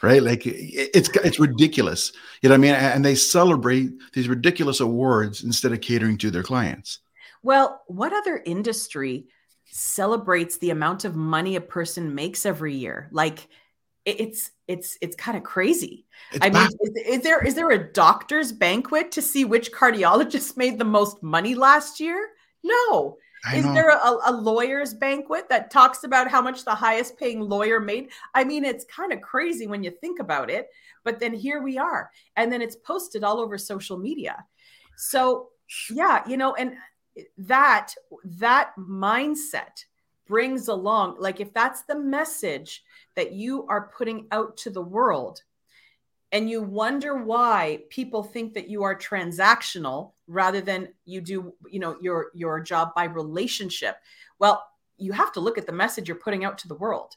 [0.03, 0.23] right?
[0.23, 2.13] Like it's it's ridiculous.
[2.43, 2.75] You know what I mean?
[2.75, 6.99] And they celebrate these ridiculous awards instead of catering to their clients.
[7.43, 9.27] Well, what other industry
[9.71, 13.09] celebrates the amount of money a person makes every year?
[13.13, 13.49] Like
[14.05, 16.07] it's it's it's kind of crazy.
[16.33, 20.57] It's I mean, is, is, there is there a doctor's banquet to see which cardiologist
[20.57, 22.29] made the most money last year?
[22.63, 23.19] No.
[23.45, 23.75] I is know.
[23.75, 28.11] there a, a, lawyer's banquet that talks about how much the highest paying lawyer made?
[28.35, 30.69] I mean, it's kind of crazy when you think about it,
[31.03, 32.11] but then here we are.
[32.37, 34.45] And then it's posted all over social media.
[34.97, 35.49] So,
[35.91, 36.75] yeah, you know, and
[37.19, 39.85] eh, that that mindset
[40.29, 42.85] brings along like if that's the message
[43.17, 45.43] that you are putting out to the world
[46.33, 51.79] and you wonder why people think that you are transactional rather than you do you
[51.79, 53.97] know your your job by relationship.
[54.39, 54.67] Well
[54.99, 57.17] you have to look at the message you're putting out to the world.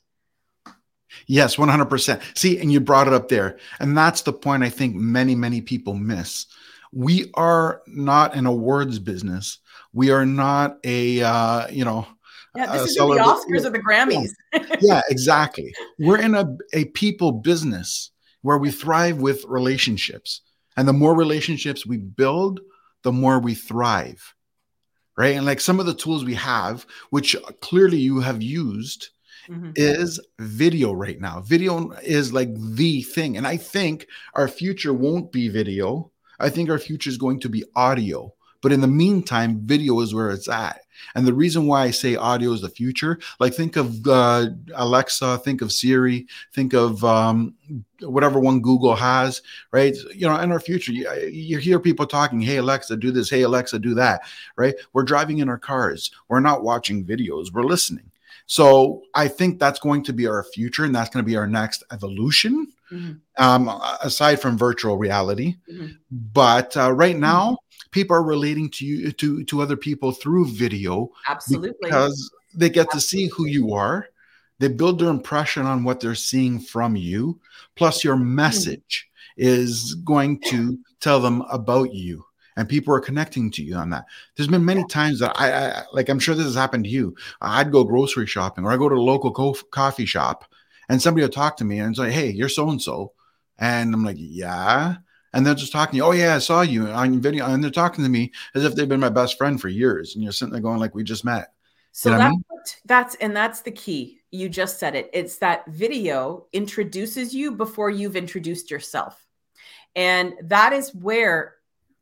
[1.28, 4.96] Yes 100% see and you brought it up there and that's the point i think
[4.96, 6.48] many many people miss.
[6.92, 9.60] We are not an awards business.
[9.92, 12.08] We are not a uh, you know
[12.56, 14.30] yeah, this is the Oscars or the Grammys.
[14.54, 15.74] yeah, yeah, exactly.
[16.00, 18.12] We're in a, a people business
[18.46, 20.42] where we thrive with relationships.
[20.78, 22.60] And the more relationships we build,
[23.02, 24.36] the more we thrive.
[25.18, 25.36] Right.
[25.36, 29.10] And like some of the tools we have, which clearly you have used,
[29.50, 29.72] mm-hmm.
[29.76, 31.42] is video right now.
[31.42, 33.36] Video is like the thing.
[33.36, 34.06] And I think
[34.36, 36.12] our future won't be video.
[36.40, 38.32] I think our future is going to be audio.
[38.66, 40.82] But in the meantime, video is where it's at.
[41.14, 45.38] And the reason why I say audio is the future, like think of uh, Alexa,
[45.46, 47.54] think of Siri, think of um,
[48.02, 49.96] whatever one Google has, right?
[50.16, 53.44] You know, in our future, you, you, hear people talking, hey, Alexa, do this, hey,
[53.44, 54.22] Alexa, do that,
[54.56, 54.74] right?
[54.94, 58.10] We're driving in our cars, we're not watching videos, we're listening.
[58.48, 61.46] So I think that's going to be our future, and that's going to be our
[61.46, 62.74] next evolution.
[62.92, 63.14] Mm-hmm.
[63.44, 65.94] Um, aside from virtual reality, mm-hmm.
[66.12, 67.58] but uh, right now,
[67.92, 71.74] people are relating to you to to other people through video absolutely.
[71.82, 74.08] because they get to see who you are.
[74.60, 77.40] They build their impression on what they're seeing from you.
[77.76, 78.36] Plus your hmm.
[78.36, 82.24] message is going to tell them about you
[82.58, 84.06] and people are connecting to you on that.
[84.36, 87.16] There's been many times that I, I like i'm sure this has happened to you.
[87.42, 90.46] I'd go grocery shopping or i go to a local co- coffee shop
[90.90, 93.14] and somebody will talk to me and say hey you're so and so
[93.58, 94.96] and i'm like yeah
[95.36, 95.92] and they're just talking.
[95.92, 96.04] To you.
[96.06, 98.90] Oh yeah, I saw you on video, and they're talking to me as if they've
[98.90, 100.16] been my best friend for years.
[100.16, 101.54] And you're sitting there going like, we just met.
[101.92, 102.44] So you know that's I mean?
[102.86, 104.22] that's and that's the key.
[104.32, 105.10] You just said it.
[105.14, 109.24] It's that video introduces you before you've introduced yourself,
[109.96, 111.56] and that is where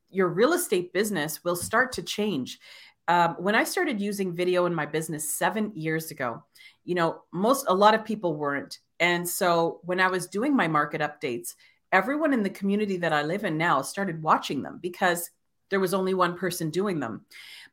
[0.10, 2.60] your real estate business will start to change.
[3.08, 6.44] Um, when I started using video in my business seven years ago,
[6.86, 8.80] you know, most a lot of people weren't.
[9.00, 11.56] And so when I was doing my market updates,
[11.94, 15.30] everyone in the community that I live in now started watching them because
[15.70, 17.26] there was only one person doing them.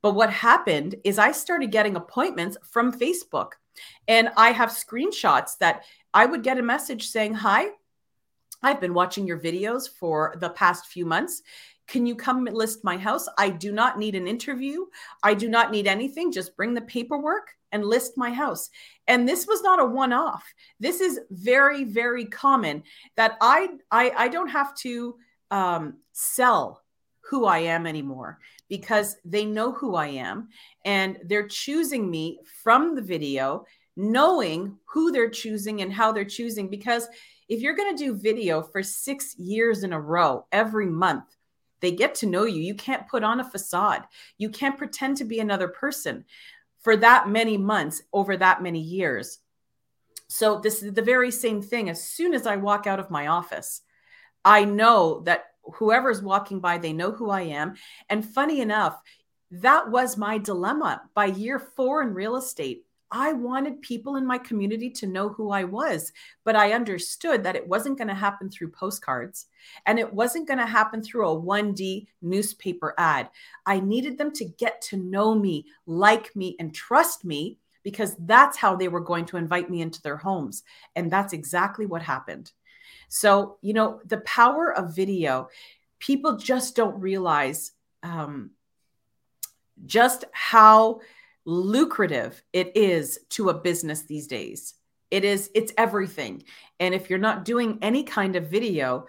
[0.02, 3.52] But what happened is I started getting appointments from Facebook.
[4.06, 7.68] And I have screenshots that I would get a message saying, Hi,
[8.62, 11.42] I've been watching your videos for the past few months.
[11.90, 13.28] Can you come list my house?
[13.36, 14.86] I do not need an interview.
[15.24, 16.30] I do not need anything.
[16.30, 18.70] Just bring the paperwork and list my house.
[19.08, 20.44] And this was not a one off.
[20.78, 22.84] This is very, very common
[23.16, 25.16] that I, I, I don't have to
[25.50, 26.84] um, sell
[27.22, 30.48] who I am anymore because they know who I am
[30.84, 33.64] and they're choosing me from the video,
[33.96, 36.70] knowing who they're choosing and how they're choosing.
[36.70, 37.08] Because
[37.48, 41.24] if you're going to do video for six years in a row every month,
[41.80, 42.60] they get to know you.
[42.60, 44.04] You can't put on a facade.
[44.38, 46.24] You can't pretend to be another person
[46.80, 49.38] for that many months over that many years.
[50.28, 51.90] So, this is the very same thing.
[51.90, 53.82] As soon as I walk out of my office,
[54.44, 57.74] I know that whoever's walking by, they know who I am.
[58.08, 59.00] And funny enough,
[59.50, 62.84] that was my dilemma by year four in real estate.
[63.12, 66.12] I wanted people in my community to know who I was,
[66.44, 69.46] but I understood that it wasn't going to happen through postcards
[69.86, 73.30] and it wasn't going to happen through a 1D newspaper ad.
[73.66, 78.56] I needed them to get to know me, like me, and trust me because that's
[78.56, 80.62] how they were going to invite me into their homes.
[80.94, 82.52] And that's exactly what happened.
[83.08, 85.48] So, you know, the power of video,
[85.98, 88.50] people just don't realize um,
[89.86, 91.00] just how
[91.50, 94.74] lucrative it is to a business these days.
[95.10, 96.44] It is, it's everything.
[96.78, 99.06] And if you're not doing any kind of video,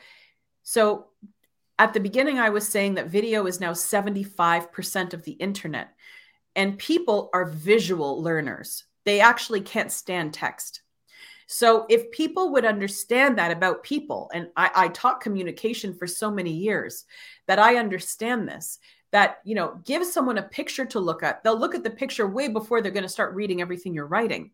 [0.63, 1.07] so
[1.77, 5.93] at the beginning, I was saying that video is now 75% of the internet,
[6.55, 8.83] and people are visual learners.
[9.05, 10.81] They actually can't stand text.
[11.47, 16.31] So if people would understand that about people, and I, I taught communication for so
[16.31, 17.05] many years
[17.47, 18.79] that I understand this,
[19.11, 21.43] that you know gives someone a picture to look at.
[21.43, 24.51] They'll look at the picture way before they're going to start reading everything you're writing.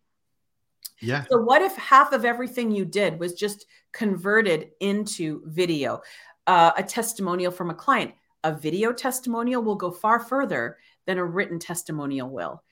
[1.00, 1.26] Yeah.
[1.30, 6.02] So what if half of everything you did was just converted into video?
[6.48, 8.14] Uh, a testimonial from a client.
[8.44, 12.64] A video testimonial will go far further than a written testimonial will.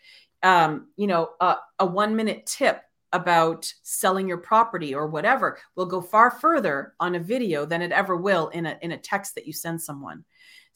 [0.43, 2.81] Um, you know uh, a one minute tip
[3.13, 7.91] about selling your property or whatever will go far further on a video than it
[7.91, 10.23] ever will in a in a text that you send someone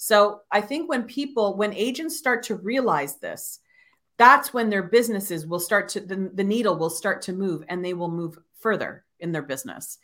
[0.02, 3.60] so I think when people, when agents start to realize this,
[4.18, 7.84] that's when their businesses will start to, the, the needle will start to move and
[7.84, 9.98] they will move further in their business.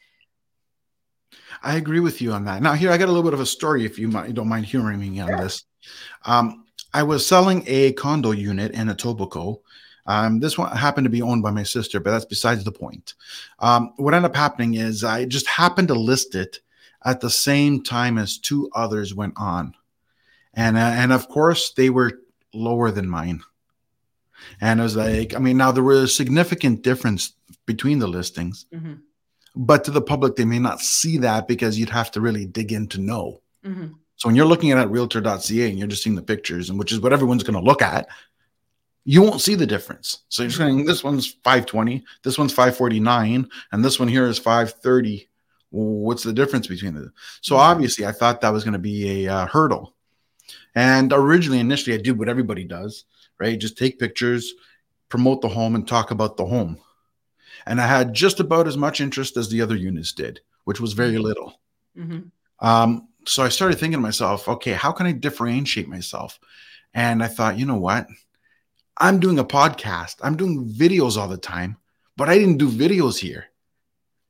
[1.64, 2.62] I agree with you on that.
[2.62, 4.50] Now, here I got a little bit of a story, if you, might, you don't
[4.50, 5.38] mind humoring me on sure.
[5.38, 5.64] this.
[6.26, 9.62] Um, I was selling a condo unit in Etobicoke.
[10.06, 13.14] Um, this one happened to be owned by my sister, but that's besides the point.
[13.60, 16.60] Um, what ended up happening is I just happened to list it
[17.06, 19.74] at the same time as two others went on
[20.56, 22.20] and uh, and of course they were
[22.54, 23.42] lower than mine.
[24.62, 27.34] And I was like, I mean, now there was a significant difference
[27.66, 28.96] between the listings, mm-hmm.
[29.56, 32.72] but to the public, they may not see that because you'd have to really dig
[32.72, 33.42] in to know.
[33.66, 33.88] Mm-hmm.
[34.18, 37.00] So when you're looking at realtor.ca and you're just seeing the pictures, and which is
[37.00, 38.08] what everyone's going to look at,
[39.04, 40.24] you won't see the difference.
[40.30, 45.30] So you're saying this one's 520, this one's 549, and this one here is 530.
[45.70, 47.12] what's the difference between the?
[47.42, 47.72] So mm-hmm.
[47.72, 49.95] obviously, I thought that was going to be a uh, hurdle.
[50.76, 53.06] And originally, initially, I did what everybody does,
[53.40, 53.58] right?
[53.58, 54.54] Just take pictures,
[55.10, 56.78] promote the home, and talk about the home.
[57.66, 60.94] And I had just about as much interest as the other units did, which was
[60.94, 61.60] very little.
[61.98, 62.66] Mm-hmm.
[62.66, 66.40] Um, so I started thinking to myself, okay, how can I differentiate myself?
[66.94, 68.08] And I thought, you know what?
[68.98, 71.78] I'm doing a podcast, I'm doing videos all the time,
[72.16, 73.46] but I didn't do videos here.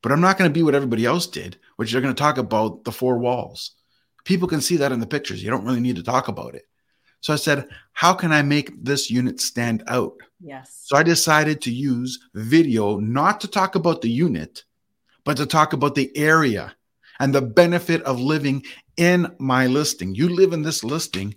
[0.02, 2.38] But I'm not going to be what everybody else did, which they're going to talk
[2.38, 3.72] about the four walls.
[4.26, 5.42] People can see that in the pictures.
[5.42, 6.68] You don't really need to talk about it.
[7.22, 10.14] So I said, how can I make this unit stand out?
[10.40, 10.82] Yes.
[10.84, 14.64] So I decided to use video not to talk about the unit,
[15.24, 16.76] but to talk about the area
[17.20, 18.64] and the benefit of living
[18.98, 20.14] in my listing.
[20.14, 21.34] You live in this listing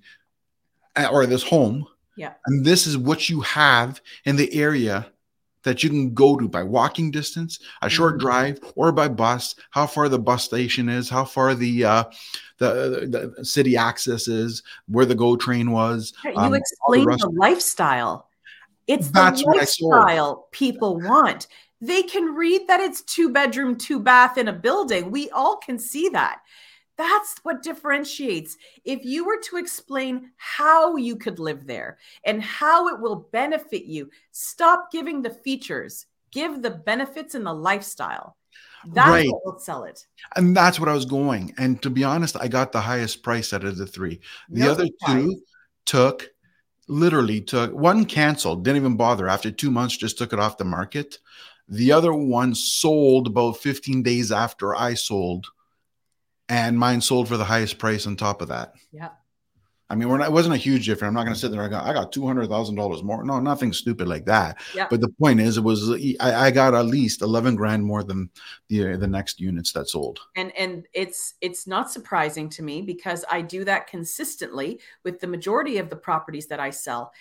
[0.96, 1.86] uh, or this home.
[2.16, 2.34] Yeah.
[2.46, 5.10] And this is what you have in the area
[5.62, 8.26] that you can go to by walking distance, a short mm-hmm.
[8.26, 9.54] drive, or by bus.
[9.70, 12.04] How far the bus station is, how far the uh,
[12.58, 16.12] the, the city access is, where the GO train was.
[16.24, 18.28] You um, explain the, the, lifestyle.
[18.86, 21.46] It's That's the lifestyle people want.
[21.80, 25.10] They can read that it's two bedroom, two bath in a building.
[25.10, 26.40] We all can see that.
[26.96, 28.56] That's what differentiates.
[28.84, 33.84] If you were to explain how you could live there and how it will benefit
[33.84, 38.36] you, stop giving the features, give the benefits and the lifestyle.
[38.86, 39.28] That's right.
[39.28, 40.06] what will sell it.
[40.36, 41.54] And that's what I was going.
[41.58, 44.20] And to be honest, I got the highest price out of the three.
[44.48, 45.24] The no other surprise.
[45.24, 45.40] two
[45.84, 46.30] took
[46.86, 49.28] literally took one canceled, didn't even bother.
[49.28, 51.18] After two months, just took it off the market.
[51.68, 55.46] The other one sold about 15 days after I sold
[56.48, 58.72] and mine sold for the highest price on top of that.
[58.90, 59.10] Yeah.
[59.90, 61.08] I mean, we're not, it wasn't a huge difference.
[61.08, 61.62] I'm not going to sit there.
[61.62, 63.24] I got, I got two hundred thousand dollars more.
[63.24, 64.58] No, nothing stupid like that.
[64.74, 64.86] Yeah.
[64.90, 68.28] But the point is, it was I, I got at least eleven grand more than
[68.68, 70.20] the the next units that sold.
[70.36, 75.26] And and it's it's not surprising to me because I do that consistently with the
[75.26, 77.12] majority of the properties that I sell.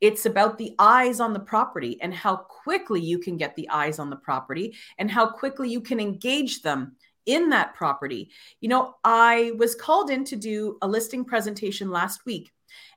[0.00, 3.98] It's about the eyes on the property and how quickly you can get the eyes
[3.98, 8.30] on the property and how quickly you can engage them in that property.
[8.60, 12.52] You know, I was called in to do a listing presentation last week.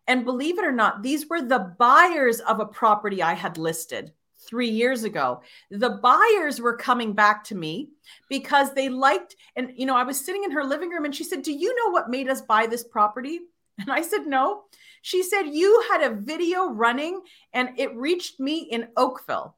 [0.07, 4.11] And believe it or not, these were the buyers of a property I had listed
[4.39, 5.41] three years ago.
[5.69, 7.89] The buyers were coming back to me
[8.29, 11.23] because they liked, and you know, I was sitting in her living room and she
[11.23, 13.39] said, Do you know what made us buy this property?
[13.81, 14.63] And I said, No.
[15.03, 17.21] She said, You had a video running
[17.53, 19.55] and it reached me in Oakville.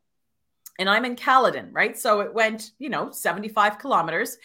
[0.80, 1.98] And I'm in Caledon, right?
[1.98, 4.38] So it went, you know, 75 kilometers.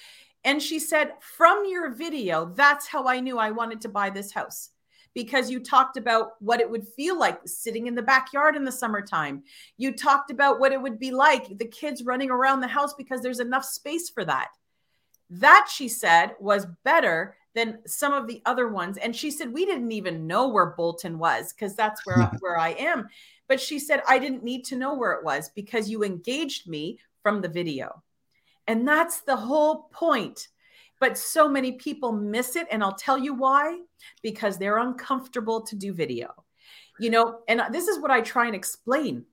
[0.44, 4.32] And she said, From your video, that's how I knew I wanted to buy this
[4.32, 4.70] house
[5.16, 8.70] because you talked about what it would feel like sitting in the backyard in the
[8.70, 9.42] summertime.
[9.78, 13.22] You talked about what it would be like the kids running around the house because
[13.22, 14.48] there's enough space for that.
[15.30, 18.98] That, she said, was better than some of the other ones.
[18.98, 22.70] And she said, We didn't even know where Bolton was because that's where, where I
[22.70, 23.08] am.
[23.48, 27.00] But she said, I didn't need to know where it was because you engaged me
[27.24, 28.02] from the video.
[28.68, 30.48] And that's the whole point
[31.00, 32.66] but so many people miss it.
[32.70, 33.80] And I'll tell you why
[34.22, 36.32] because they're uncomfortable to do video.
[36.98, 39.24] You know, and this is what I try and explain.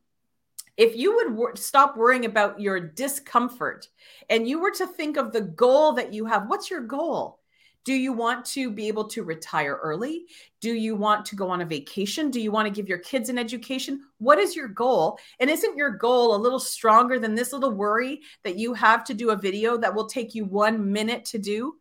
[0.76, 3.88] If you would wor- stop worrying about your discomfort
[4.30, 7.40] and you were to think of the goal that you have, what's your goal?
[7.86, 10.26] Do you want to be able to retire early?
[10.62, 12.32] Do you want to go on a vacation?
[12.32, 14.02] Do you want to give your kids an education?
[14.20, 15.20] What is your goal?
[15.40, 19.14] And isn't your goal a little stronger than this little worry that you have to
[19.14, 21.76] do a video that will take you 1 minute to do?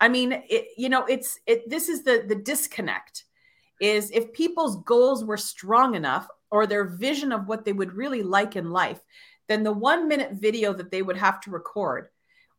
[0.00, 3.24] I mean, it, you know, it's it this is the the disconnect
[3.80, 8.22] is if people's goals were strong enough or their vision of what they would really
[8.22, 9.00] like in life,
[9.48, 12.08] then the 1 minute video that they would have to record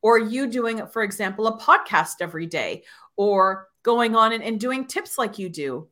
[0.08, 2.82] or you doing, for example, a podcast every day,
[3.18, 5.90] or going on and, and doing tips like you do.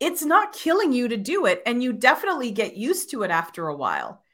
[0.00, 1.62] It's not killing you to do it.
[1.66, 4.24] And you definitely get used to it after a while.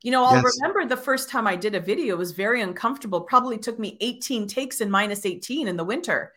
[0.00, 0.58] You know, I'll yes.
[0.58, 3.20] remember the first time I did a video was very uncomfortable.
[3.20, 6.32] Probably took me 18 takes in minus 18 in the winter.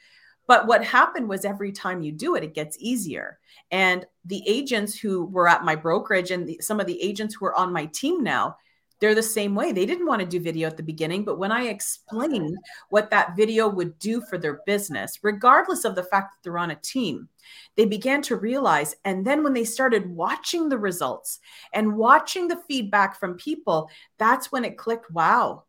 [0.47, 3.39] But what happened was every time you do it, it gets easier.
[3.71, 7.45] And the agents who were at my brokerage and the, some of the agents who
[7.45, 8.57] are on my team now,
[8.99, 9.71] they're the same way.
[9.71, 12.57] They didn't want to do video at the beginning, but when I explained
[12.89, 16.71] what that video would do for their business, regardless of the fact that they're on
[16.71, 17.27] a team,
[17.75, 18.95] they began to realize.
[19.03, 21.39] And then when they started watching the results
[21.73, 25.63] and watching the feedback from people, that's when it clicked wow,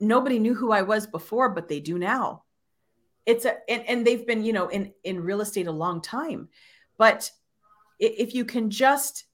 [0.00, 2.42] nobody knew who I was before, but they do now.
[3.26, 6.48] It's a, and, and they've been, you know, in, in real estate a long time.
[6.98, 7.30] But
[8.00, 9.24] if you can just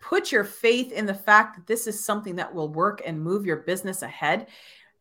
[0.00, 3.46] put your faith in the fact that this is something that will work and move
[3.46, 4.46] your business ahead,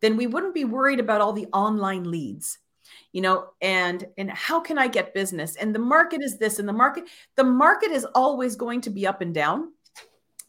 [0.01, 2.59] then we wouldn't be worried about all the online leads
[3.11, 5.55] you know and and how can i get business?
[5.55, 9.07] And the market is this and the market the market is always going to be
[9.07, 9.73] up and down.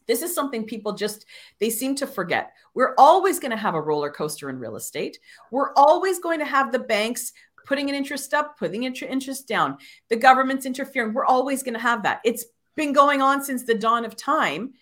[0.07, 1.25] This is something people just
[1.59, 2.53] they seem to forget.
[2.73, 5.19] We're always going to have a roller coaster in real estate.
[5.51, 7.33] We're always going to have the banks
[7.65, 9.77] putting an interest up putting interest down.
[10.09, 11.13] The government's interfering.
[11.13, 12.21] We're always going to have that.
[12.23, 12.45] It's
[12.75, 14.73] been going on since the dawn of time.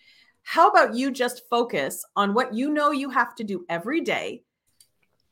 [0.42, 4.44] How about you just focus on what you know you have to do every day?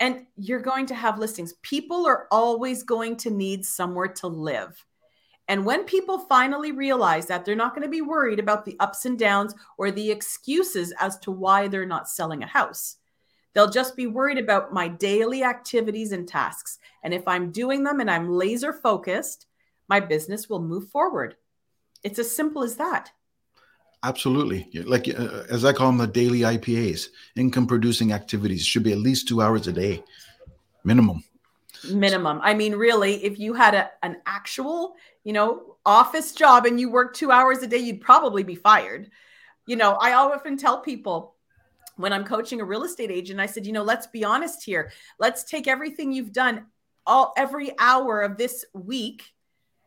[0.00, 1.54] And you're going to have listings.
[1.62, 4.84] People are always going to need somewhere to live.
[5.48, 9.06] And when people finally realize that they're not going to be worried about the ups
[9.06, 12.96] and downs or the excuses as to why they're not selling a house,
[13.54, 16.78] they'll just be worried about my daily activities and tasks.
[17.02, 19.46] And if I'm doing them and I'm laser focused,
[19.88, 21.36] my business will move forward.
[22.02, 23.10] It's as simple as that.
[24.04, 24.68] Absolutely.
[24.84, 28.98] Like uh, as I call them, the daily IPAs, income producing activities should be at
[28.98, 30.04] least two hours a day,
[30.84, 31.24] minimum.
[31.92, 32.40] Minimum.
[32.42, 34.94] I mean, really, if you had a, an actual,
[35.24, 39.10] you know, office job and you work two hours a day, you'd probably be fired.
[39.66, 41.34] You know, I often tell people
[41.96, 44.92] when I'm coaching a real estate agent, I said, you know, let's be honest here.
[45.18, 46.66] Let's take everything you've done
[47.04, 49.24] all every hour of this week.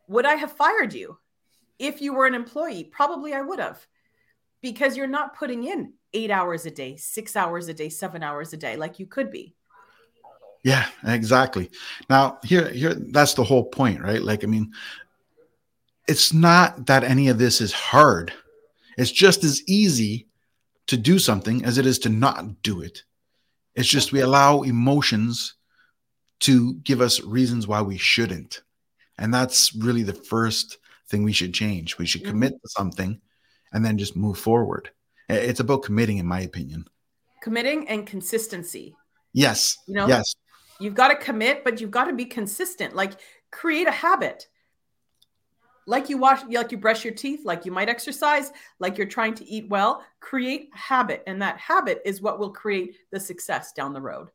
[0.08, 1.18] Would I have fired you?
[1.82, 3.84] If you were an employee, probably I would have
[4.62, 8.52] because you're not putting in eight hours a day, six hours a day, seven hours
[8.52, 9.56] a day like you could be.
[10.62, 11.70] Yeah, exactly.
[12.08, 14.22] Now, here, here, that's the whole point, right?
[14.22, 14.72] Like, I mean,
[16.06, 18.32] it's not that any of this is hard.
[18.96, 20.28] It's just as easy
[20.86, 23.02] to do something as it is to not do it.
[23.74, 25.54] It's just we allow emotions
[26.40, 28.62] to give us reasons why we shouldn't.
[29.18, 30.78] And that's really the first
[31.12, 31.96] thing we should change.
[31.98, 32.30] We should mm-hmm.
[32.30, 33.20] commit to something
[33.72, 34.90] and then just move forward.
[35.28, 36.86] It's about committing, in my opinion.
[37.40, 38.96] Committing and consistency.
[39.32, 39.78] Yes.
[39.86, 40.34] You know, yes.
[40.80, 42.96] You've got to commit, but you've got to be consistent.
[42.96, 43.12] Like
[43.52, 44.48] create a habit.
[45.86, 49.34] Like you wash, like you brush your teeth, like you might exercise, like you're trying
[49.34, 50.04] to eat well.
[50.20, 54.28] Create a habit, and that habit is what will create the success down the road.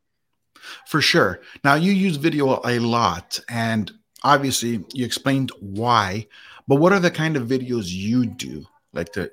[0.88, 1.42] For sure.
[1.64, 3.92] Now you use video a lot, and
[4.28, 6.28] obviously you explained why
[6.68, 9.32] but what are the kind of videos you do, like to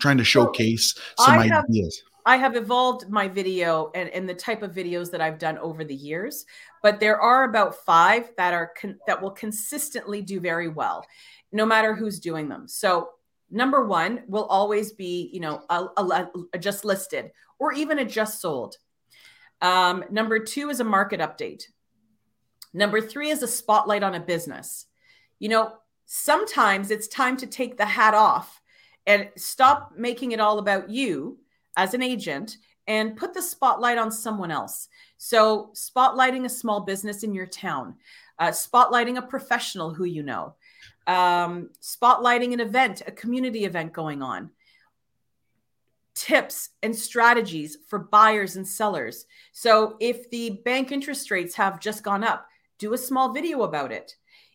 [0.00, 2.02] trying to showcase some I ideas?
[2.26, 5.84] I have evolved my video and, and the type of videos that I've done over
[5.84, 6.46] the years,
[6.82, 11.04] but there are about five that are con- that will consistently do very well,
[11.52, 12.68] no matter who's doing them.
[12.68, 13.10] So
[13.50, 18.04] number one will always be, you know, a, a, a just listed or even a
[18.04, 18.76] just sold.
[19.62, 21.64] Um, number two is a market update.
[22.74, 24.86] Number three is a spotlight on a business.
[25.38, 25.72] You know,
[26.06, 28.60] sometimes it's time to take the hat off
[29.06, 31.38] and stop making it all about you
[31.76, 34.88] as an agent and put the spotlight on someone else.
[35.16, 37.94] So, spotlighting a small business in your town,
[38.38, 40.54] uh, spotlighting a professional who you know,
[41.06, 44.50] um, spotlighting an event, a community event going on,
[46.14, 49.26] tips and strategies for buyers and sellers.
[49.52, 52.48] So, if the bank interest rates have just gone up,
[52.84, 54.14] do a small video about it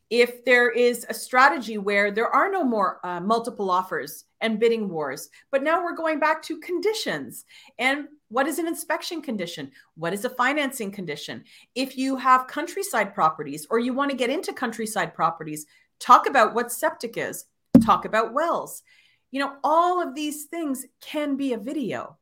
[0.09, 4.89] if there is a strategy where there are no more uh, multiple offers and bidding
[4.89, 7.45] wars, but now we're going back to conditions.
[7.77, 9.71] And what is an inspection condition?
[9.95, 11.43] What is a financing condition?
[11.75, 15.67] If you have countryside properties or you want to get into countryside properties,
[15.99, 17.45] talk about what septic is,
[17.83, 18.81] talk about wells.
[19.31, 22.17] You know, all of these things can be a video.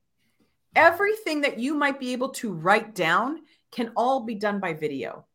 [0.76, 3.40] Everything that you might be able to write down
[3.72, 5.26] can all be done by video.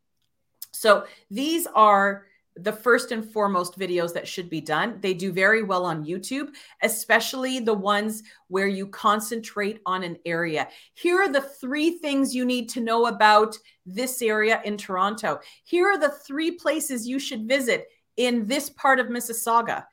[0.73, 4.99] So these are the first and foremost videos that should be done.
[5.01, 6.51] They do very well on YouTube,
[6.83, 10.69] especially the ones where you concentrate on an area.
[10.95, 13.57] Here are the three things you need to know about
[13.87, 15.41] this area in Toronto.
[15.65, 19.87] Here are the three places you should visit in this part of Mississauga.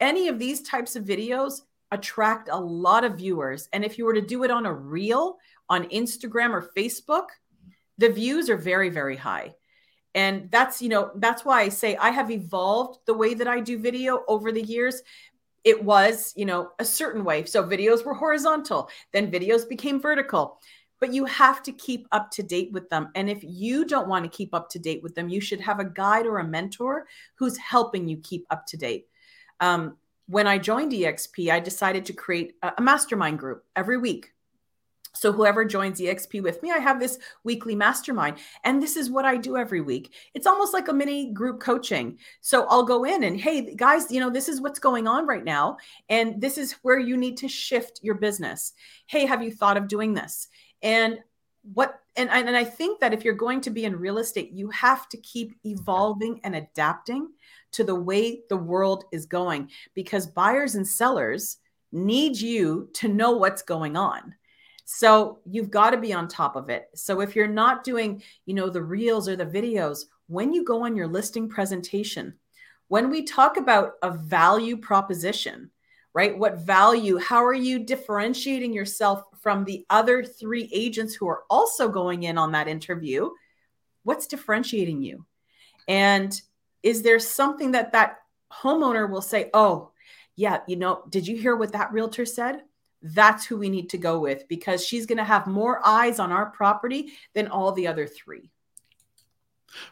[0.00, 1.60] Any of these types of videos
[1.90, 3.68] attract a lot of viewers.
[3.72, 5.36] And if you were to do it on a reel
[5.68, 7.26] on Instagram or Facebook,
[7.98, 9.54] the views are very, very high
[10.16, 13.60] and that's you know that's why i say i have evolved the way that i
[13.60, 15.02] do video over the years.
[15.62, 17.44] It was you know a certain way.
[17.44, 20.58] So videos were horizontal then videos became vertical.
[20.98, 23.10] But you have to keep up to date with them.
[23.14, 25.78] And if you don't want to keep up to date with them you should have
[25.78, 29.06] a guide or a mentor who's helping you keep up to date.
[29.60, 29.96] Um,
[30.28, 34.32] when i joined exp i decided to create a mastermind group every week
[35.16, 38.36] so, whoever joins EXP with me, I have this weekly mastermind.
[38.64, 40.12] And this is what I do every week.
[40.34, 42.18] It's almost like a mini group coaching.
[42.40, 45.44] So, I'll go in and, hey, guys, you know, this is what's going on right
[45.44, 45.78] now.
[46.08, 48.74] And this is where you need to shift your business.
[49.06, 50.48] Hey, have you thought of doing this?
[50.82, 51.18] And
[51.74, 54.70] what, and, and I think that if you're going to be in real estate, you
[54.70, 57.28] have to keep evolving and adapting
[57.72, 61.58] to the way the world is going because buyers and sellers
[61.92, 64.34] need you to know what's going on
[64.88, 66.88] so you've got to be on top of it.
[66.94, 70.84] So if you're not doing, you know, the reels or the videos, when you go
[70.84, 72.34] on your listing presentation,
[72.86, 75.72] when we talk about a value proposition,
[76.14, 76.38] right?
[76.38, 81.88] What value, how are you differentiating yourself from the other three agents who are also
[81.88, 83.30] going in on that interview?
[84.04, 85.26] What's differentiating you?
[85.88, 86.40] And
[86.84, 88.18] is there something that that
[88.52, 89.90] homeowner will say, "Oh,
[90.36, 92.62] yeah, you know, did you hear what that realtor said?
[93.02, 96.32] That's who we need to go with because she's going to have more eyes on
[96.32, 98.50] our property than all the other three.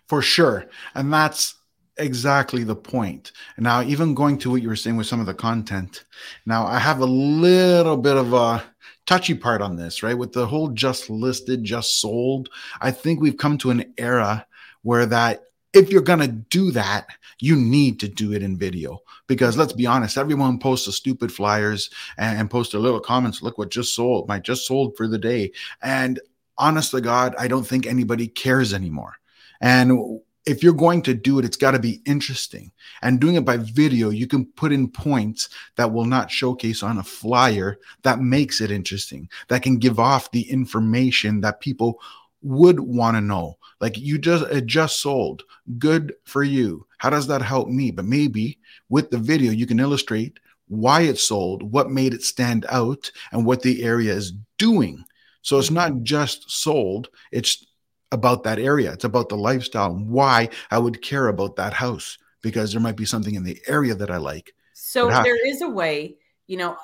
[0.07, 0.67] For sure.
[0.95, 1.57] And that's
[1.99, 3.33] exactly the point.
[3.59, 6.05] Now, even going to what you were saying with some of the content,
[6.47, 8.65] now I have a little bit of a
[9.07, 10.17] touchy part on this, right?
[10.17, 12.49] With the whole just listed, just sold.
[12.81, 14.47] I think we've come to an era
[14.83, 15.43] where that
[15.75, 17.07] if you're going to do that,
[17.41, 21.33] you need to do it in video because let's be honest, everyone posts the stupid
[21.33, 23.43] flyers and, and posts their little comments.
[23.43, 25.53] Look what just sold, my just sold for the day.
[25.83, 26.21] And
[26.57, 29.15] honest to God, I don't think anybody cares anymore.
[29.61, 32.71] And if you're going to do it, it's got to be interesting.
[33.03, 36.99] And doing it by video, you can put in points that will not showcase on
[36.99, 41.99] a flyer that makes it interesting, that can give off the information that people
[42.43, 43.57] would want to know.
[43.85, 45.43] Like you just it just sold.
[45.79, 46.87] Good for you.
[46.97, 47.91] How does that help me?
[47.91, 48.59] But maybe
[48.89, 53.45] with the video you can illustrate why it sold, what made it stand out, and
[53.45, 55.05] what the area is doing.
[55.43, 57.63] So it's not just sold, it's
[58.11, 58.91] about that area.
[58.91, 62.97] It's about the lifestyle and why I would care about that house because there might
[62.97, 64.55] be something in the area that I like.
[64.73, 66.17] So there is a way,
[66.47, 66.79] you know,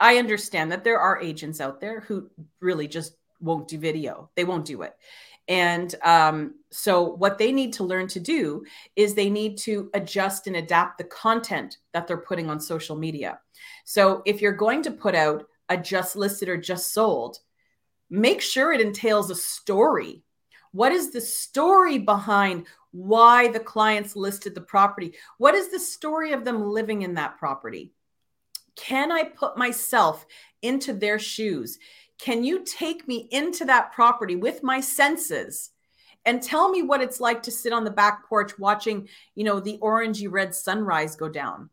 [0.00, 2.30] I understand that there are agents out there who
[2.60, 4.30] really just won't do video.
[4.36, 4.94] They won't do it.
[5.48, 8.64] And um, so, what they need to learn to do
[8.94, 13.40] is they need to adjust and adapt the content that they're putting on social media.
[13.84, 17.38] So, if you're going to put out a just listed or just sold,
[18.08, 20.22] make sure it entails a story.
[20.70, 25.14] What is the story behind why the clients listed the property?
[25.38, 27.92] What is the story of them living in that property?
[28.76, 30.24] Can I put myself
[30.62, 31.78] into their shoes.
[32.22, 35.70] Can you take me into that property with my senses
[36.24, 39.58] and tell me what it's like to sit on the back porch watching, you know,
[39.58, 41.68] the orangey red sunrise go down?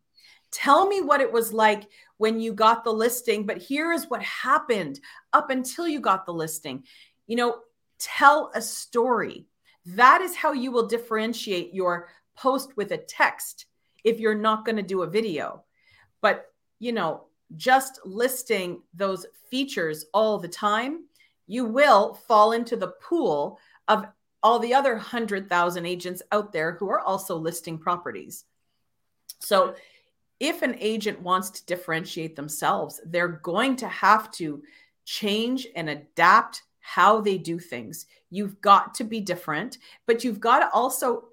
[0.50, 1.84] Tell me what it was like
[2.16, 4.98] when you got the listing, but here is what happened
[5.32, 6.82] up until you got the listing.
[7.28, 7.58] You know,
[8.00, 9.46] tell a story.
[9.86, 13.66] That is how you will differentiate your post with a text
[14.02, 15.62] if you're not going to do a video.
[16.20, 16.46] But,
[16.80, 17.26] you know,
[17.56, 21.04] just listing those features all the time,
[21.46, 24.06] you will fall into the pool of
[24.42, 28.44] all the other 100,000 agents out there who are also listing properties.
[29.40, 29.74] So,
[30.38, 34.62] if an agent wants to differentiate themselves, they're going to have to
[35.04, 38.06] change and adapt how they do things.
[38.30, 39.76] You've got to be different,
[40.06, 41.24] but you've got to also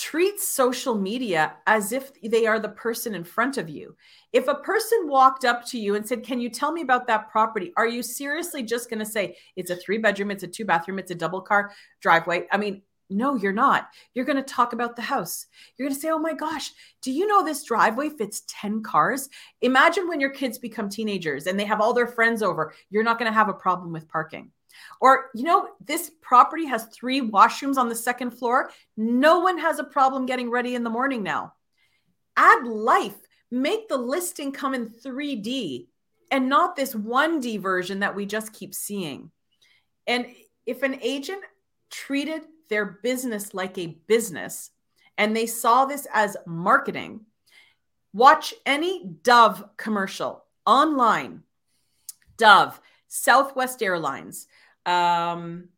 [0.00, 3.94] treat social media as if they are the person in front of you.
[4.32, 7.30] If a person walked up to you and said, Can you tell me about that
[7.30, 7.72] property?
[7.76, 10.98] Are you seriously just going to say it's a three bedroom, it's a two bathroom,
[10.98, 12.46] it's a double car driveway?
[12.50, 12.80] I mean,
[13.10, 13.90] no, you're not.
[14.14, 15.46] You're going to talk about the house.
[15.76, 16.72] You're going to say, Oh my gosh,
[17.02, 19.28] do you know this driveway fits 10 cars?
[19.60, 23.18] Imagine when your kids become teenagers and they have all their friends over, you're not
[23.18, 24.50] going to have a problem with parking.
[25.00, 28.70] Or, you know, this property has three washrooms on the second floor.
[28.96, 31.54] No one has a problem getting ready in the morning now.
[32.36, 33.16] Add life,
[33.50, 35.86] make the listing come in 3D
[36.30, 39.30] and not this 1D version that we just keep seeing.
[40.06, 40.26] And
[40.66, 41.42] if an agent
[41.90, 44.70] treated their business like a business
[45.18, 47.20] and they saw this as marketing,
[48.12, 51.42] watch any Dove commercial online.
[52.36, 54.46] Dove, Southwest Airlines,
[54.90, 55.68] um,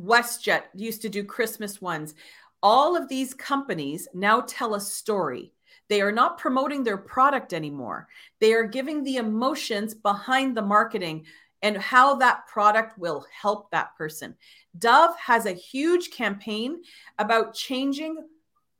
[0.00, 2.14] WestJet used to do Christmas ones.
[2.62, 5.52] All of these companies now tell a story.
[5.88, 8.08] They are not promoting their product anymore.
[8.40, 11.26] They are giving the emotions behind the marketing
[11.62, 14.34] and how that product will help that person.
[14.78, 16.82] Dove has a huge campaign
[17.18, 18.16] about changing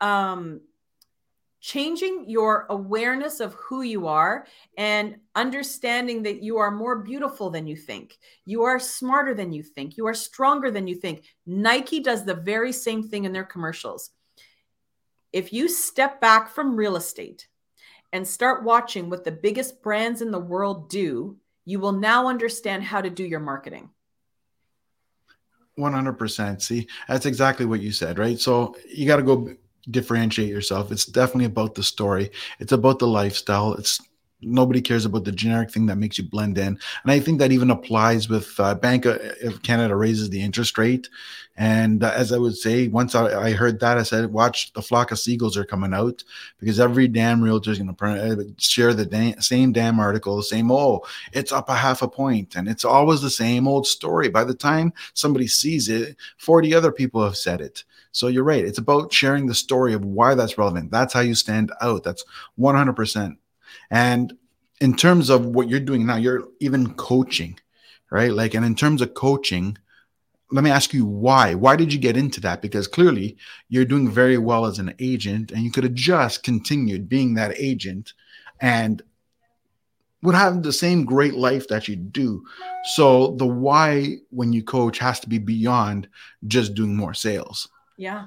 [0.01, 0.61] um,
[1.65, 4.47] changing your awareness of who you are
[4.77, 8.19] and understanding that you are more beautiful than you think.
[8.45, 9.97] You are smarter than you think.
[9.97, 11.25] You are stronger than you think.
[11.47, 14.11] Nike does the very same thing in their commercials.
[15.33, 17.49] If you step back from real estate
[18.13, 22.83] and start watching what the biggest brands in the world do, you will now understand
[22.85, 23.89] how to do your marketing.
[25.79, 26.61] 100%.
[26.61, 28.39] See, that's exactly what you said, right?
[28.39, 29.57] So you got to go
[29.91, 30.91] differentiate yourself.
[30.91, 32.31] It's definitely about the story.
[32.59, 33.75] It's about the lifestyle.
[33.75, 34.01] It's
[34.47, 36.79] nobody cares about the generic thing that makes you blend in.
[37.03, 41.09] And I think that even applies with uh, Bank of Canada raises the interest rate.
[41.57, 44.83] And uh, as I would say, once I, I, heard that, I said, watch the
[44.83, 46.25] flock of seagulls are coming out
[46.59, 50.43] because every damn realtor is going to uh, share the da- same damn article, the
[50.43, 52.11] same, oh, it's up a half a.
[52.15, 54.29] And it's always the same old story.
[54.29, 57.85] By the time somebody sees it, 40 other people have said it.
[58.15, 58.65] So you're right.
[58.65, 60.93] It's about sharing the story of why that's relevant.
[60.93, 62.05] That's how you stand out.
[62.05, 62.25] That's
[62.57, 63.37] 100%.
[63.91, 64.39] And
[64.81, 67.59] in terms of what you're doing now, you're even coaching,
[68.13, 68.31] right?
[68.31, 69.77] Like, and in terms of coaching,
[70.53, 71.55] let me ask you why.
[71.55, 72.63] Why did you get into that?
[72.63, 73.37] Because clearly
[73.69, 77.59] you're doing very well as an agent, and you could have just continued being that
[77.59, 78.13] agent
[78.61, 79.03] and
[80.23, 82.45] would have the same great life that you do.
[82.95, 86.07] So the why when you coach has to be beyond
[86.47, 87.69] just doing more sales.
[87.97, 88.27] Yeah.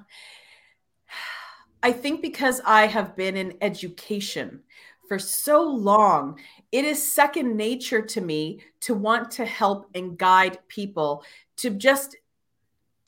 [1.83, 4.61] I think because I have been in education
[5.07, 6.39] for so long,
[6.71, 11.23] it is second nature to me to want to help and guide people
[11.57, 12.15] to just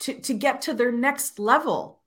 [0.00, 2.00] to, to get to their next level.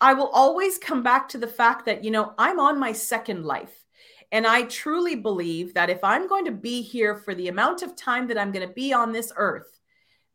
[0.00, 3.44] I will always come back to the fact that, you know, I'm on my second
[3.44, 3.84] life.
[4.30, 7.96] And I truly believe that if I'm going to be here for the amount of
[7.96, 9.80] time that I'm going to be on this earth,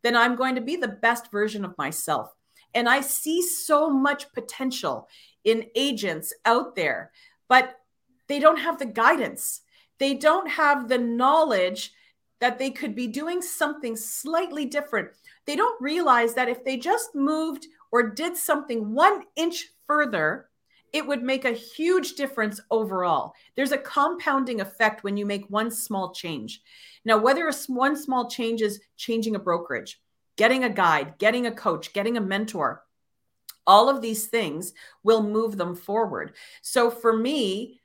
[0.02, 2.30] then I'm going to be the best version of myself.
[2.74, 5.08] And I see so much potential
[5.44, 7.12] in agents out there,
[7.48, 7.76] but
[8.28, 9.62] they don't have the guidance.
[10.00, 11.94] They don't have the knowledge
[12.40, 15.10] that they could be doing something slightly different.
[15.46, 20.50] They don't realize that if they just moved or did something one inch further,
[20.94, 23.34] it would make a huge difference overall.
[23.56, 26.62] There's a compounding effect when you make one small change.
[27.06, 30.00] Now, whether a, one small change is changing a brokerage,
[30.36, 32.84] getting a guide, getting a coach, getting a mentor,
[33.66, 34.74] all of these things
[35.04, 36.34] will move them forward.
[36.62, 37.82] So for me,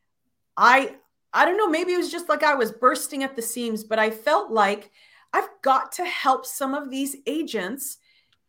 [0.57, 0.97] I
[1.33, 3.99] I don't know, maybe it was just like I was bursting at the seams, but
[3.99, 4.91] I felt like
[5.33, 7.99] I've got to help some of these agents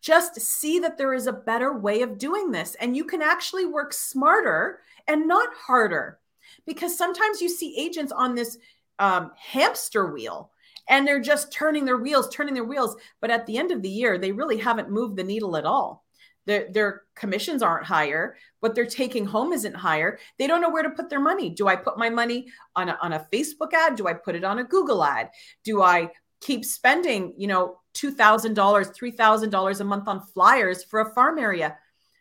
[0.02, 3.66] just see that there is a better way of doing this and you can actually
[3.66, 6.20] work smarter and not harder.
[6.66, 8.58] Because sometimes you see agents on this
[8.98, 10.52] um, hamster wheel
[10.90, 12.96] and they're just turning their wheels, turning their wheels.
[13.22, 16.04] But at the end of the year, they really haven't moved the needle at all.
[16.48, 18.36] Their, their commissions aren't higher.
[18.60, 20.18] What they're taking home isn't higher.
[20.40, 21.52] They don't know where to put their money.
[21.52, 23.96] Do I put my money on a, on a Facebook ad?
[23.96, 25.30] Do I put it on a Google ad?
[25.64, 26.10] Do I
[26.42, 31.78] keep spending, you know, $2,000, $3,000 a month on flyers for a farm area?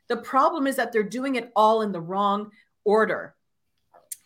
[0.09, 2.51] The problem is that they're doing it all in the wrong
[2.85, 3.35] order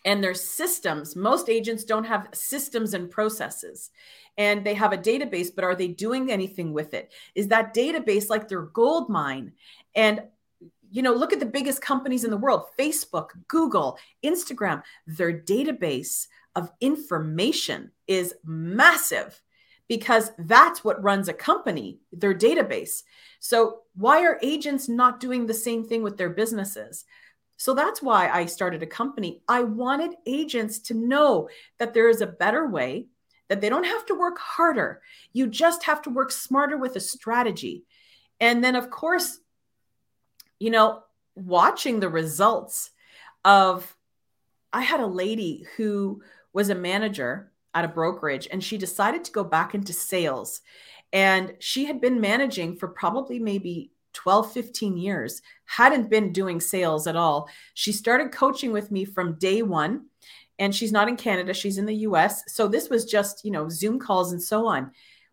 [0.05, 3.91] and their systems most agents don't have systems and processes
[4.37, 7.13] and they have a database, but are they doing anything with it?
[7.35, 9.53] Is that database like their gold mine?
[9.95, 10.23] And
[10.89, 14.83] you know, look at the biggest companies in the world Facebook, Google, Instagram.
[15.07, 19.41] Their database of information is massive
[19.87, 23.03] because that's what runs a company, their database.
[23.39, 27.05] So, why are agents not doing the same thing with their businesses?
[27.63, 29.41] So that's why I started a company.
[29.47, 31.47] I wanted agents to know
[31.79, 33.07] that there is a better way
[33.47, 35.01] that they don't have to work harder.
[35.31, 37.85] You just have to work smarter with a strategy.
[38.41, 39.39] And then, of course,
[40.59, 41.03] you know,
[41.35, 42.91] watching the results
[43.45, 43.95] of,
[44.73, 49.31] I had a lady who was a manager at a brokerage and she decided to
[49.31, 50.59] go back into sales.
[51.13, 57.07] And she had been managing for probably maybe 12, 15 years, hadn't been doing sales
[57.07, 57.49] at all.
[57.73, 60.05] She started coaching with me from day one
[60.59, 62.43] and she's not in Canada, she's in the US.
[62.53, 64.91] So this was just, you know, Zoom calls and so on.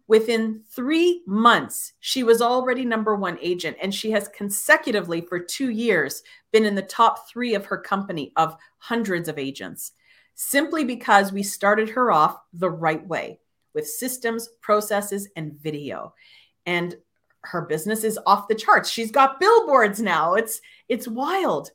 [0.08, 5.70] Within three months, she was already number one agent, and she has consecutively for two
[5.70, 9.92] years been in the top three of her company of hundreds of agents,
[10.34, 13.38] simply because we started her off the right way
[13.72, 16.12] with systems, processes, and video.
[16.66, 16.96] And
[17.42, 18.90] her business is off the charts.
[18.90, 20.34] She's got billboards now.
[20.34, 21.70] It's it's wild.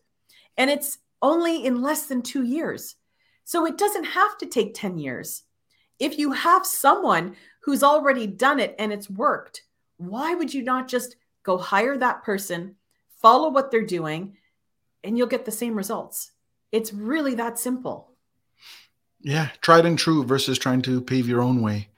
[0.58, 2.96] And it's only in less than 2 years.
[3.44, 5.44] So it doesn't have to take 10 years.
[6.00, 9.64] If you have someone who's already done it and it's worked,
[9.98, 12.76] why would you not just go hire that person,
[13.22, 14.38] follow what they're doing,
[15.04, 16.32] and you'll get the same results?
[16.72, 18.12] It's really that simple.
[19.22, 21.90] Yeah, tried and true versus trying to pave your own way.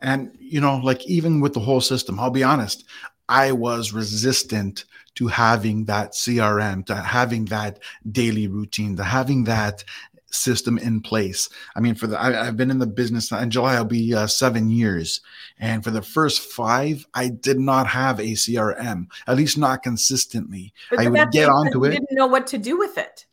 [0.00, 2.84] And, you know, like even with the whole system, I'll be honest,
[3.28, 4.84] I was resistant
[5.16, 7.78] to having that CRM, to having that
[8.10, 9.82] daily routine, to having that
[10.30, 11.48] system in place.
[11.74, 14.26] I mean, for the I, have been in the business in July, I'll be uh,
[14.26, 15.20] seven years,
[15.58, 20.72] and for the first five, I did not have a CRM, at least not consistently.
[20.90, 21.90] But I would get onto it.
[21.90, 23.26] Didn't know what to do with it.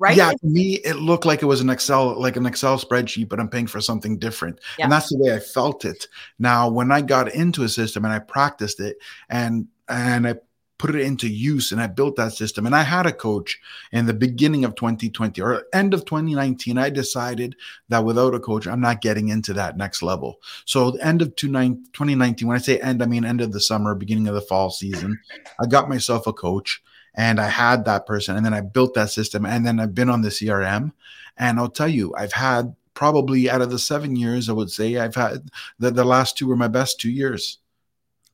[0.00, 0.16] Right?
[0.16, 3.38] Yeah, to me, it looked like it was an Excel, like an Excel spreadsheet, but
[3.38, 4.58] I'm paying for something different.
[4.78, 4.84] Yeah.
[4.84, 6.08] And that's the way I felt it.
[6.38, 8.96] Now, when I got into a system and I practiced it
[9.28, 10.36] and and I
[10.80, 12.64] put it into use and I built that system.
[12.64, 13.60] And I had a coach
[13.92, 16.78] in the beginning of 2020 or end of 2019.
[16.78, 17.54] I decided
[17.90, 20.40] that without a coach, I'm not getting into that next level.
[20.64, 24.26] So, end of 2019, when I say end, I mean end of the summer, beginning
[24.26, 25.20] of the fall season,
[25.62, 26.82] I got myself a coach
[27.14, 28.36] and I had that person.
[28.36, 29.44] And then I built that system.
[29.44, 30.92] And then I've been on the CRM.
[31.36, 34.98] And I'll tell you, I've had probably out of the seven years, I would say
[34.98, 37.58] I've had the, the last two were my best two years.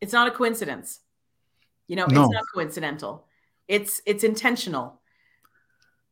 [0.00, 1.00] It's not a coincidence.
[1.86, 2.24] You know, no.
[2.24, 3.26] it's not coincidental.
[3.68, 5.00] It's it's intentional.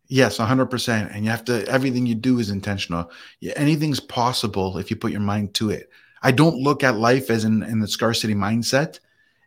[0.06, 1.14] Yes, 100%.
[1.14, 3.10] And you have to everything you do is intentional.
[3.56, 5.90] Anything's possible if you put your mind to it.
[6.22, 9.00] I don't look at life as in, in the scarcity mindset.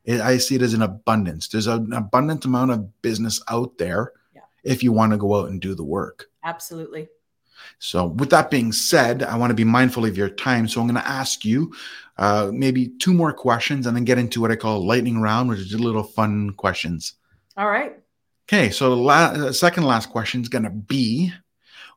[0.07, 1.49] It, I see it as an abundance.
[1.49, 4.41] There's an abundant amount of business out there yeah.
[4.63, 6.29] if you want to go out and do the work.
[6.45, 7.09] Absolutely.
[7.79, 10.67] So, with that being said, I want to be mindful of your time.
[10.69, 11.73] So, I'm going to ask you
[12.17, 15.59] uh, maybe two more questions and then get into what I call lightning round, which
[15.59, 17.13] is a little fun questions.
[17.57, 17.99] All right.
[18.47, 18.69] Okay.
[18.69, 21.33] So, the la- uh, second last question is going to be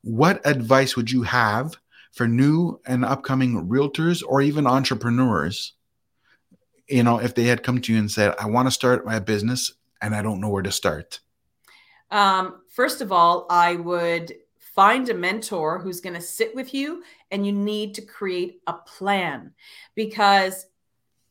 [0.02, 1.76] What advice would you have
[2.10, 5.74] for new and upcoming realtors or even entrepreneurs?
[6.90, 9.18] You know, if they had come to you and said, I want to start my
[9.20, 9.72] business
[10.02, 11.20] and I don't know where to start.
[12.10, 17.02] Um, first of all, I would find a mentor who's going to sit with you
[17.30, 19.52] and you need to create a plan
[19.94, 20.66] because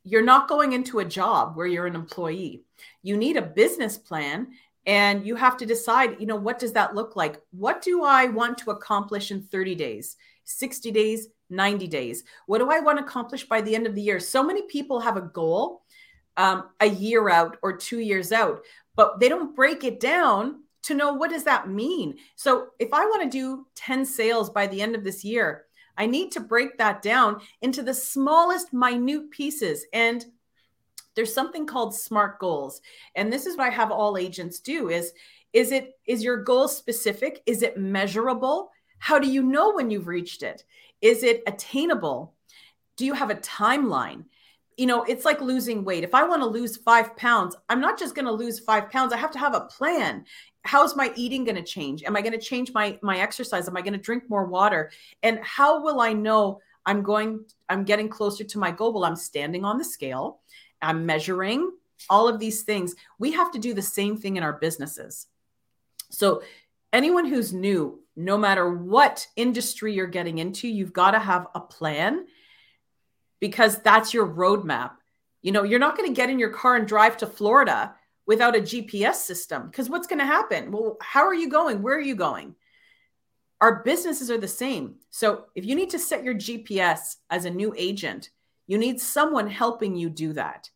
[0.03, 2.63] you're not going into a job where you're an employee
[3.01, 4.47] you need a business plan
[4.85, 8.25] and you have to decide you know what does that look like what do i
[8.27, 13.03] want to accomplish in 30 days 60 days 90 days what do i want to
[13.03, 15.81] accomplish by the end of the year so many people have a goal
[16.37, 18.61] um, a year out or two years out
[18.95, 22.17] but they don't break it down to know what does that mean.
[22.35, 25.65] So if I want to do 10 sales by the end of this year,
[25.97, 30.25] I need to break that down into the smallest minute pieces and
[31.15, 32.81] there's something called smart goals.
[33.15, 35.11] And this is what I have all agents do is
[35.51, 37.41] is it is your goal specific?
[37.45, 38.71] Is it measurable?
[38.99, 40.63] How do you know when you've reached it?
[41.01, 42.33] Is it attainable?
[42.97, 44.25] Do you have a timeline?
[44.77, 46.03] You know, it's like losing weight.
[46.03, 49.11] If I want to lose five pounds, I'm not just going to lose five pounds.
[49.11, 50.25] I have to have a plan.
[50.63, 52.03] How's my eating going to change?
[52.03, 53.67] Am I going to change my my exercise?
[53.67, 54.91] Am I going to drink more water?
[55.23, 57.45] And how will I know I'm going?
[57.67, 58.93] I'm getting closer to my goal.
[58.93, 60.39] Well, I'm standing on the scale.
[60.81, 61.71] I'm measuring
[62.09, 62.95] all of these things.
[63.17, 65.27] We have to do the same thing in our businesses.
[66.09, 66.43] So,
[66.93, 71.59] anyone who's new, no matter what industry you're getting into, you've got to have a
[71.61, 72.25] plan
[73.39, 74.91] because that's your roadmap.
[75.41, 77.95] You know, you're not going to get in your car and drive to Florida
[78.27, 80.69] without a GPS system because what's going to happen?
[80.69, 81.81] Well, how are you going?
[81.81, 82.55] Where are you going?
[83.61, 84.95] Our businesses are the same.
[85.11, 88.31] So if you need to set your GPS as a new agent,
[88.67, 90.69] you need someone helping you do that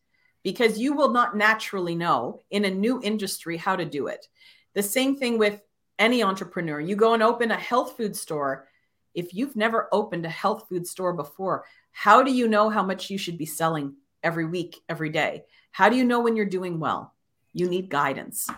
[0.43, 4.27] because you will not naturally know in a new industry how to do it.
[4.75, 5.61] The same thing with
[5.99, 6.79] any entrepreneur.
[6.79, 8.67] You go and open a health food store.
[9.13, 13.09] If you've never opened a health food store before, how do you know how much
[13.09, 15.45] you should be selling every week, every day?
[15.71, 17.13] How do you know when you're doing well?
[17.53, 18.49] You need guidance.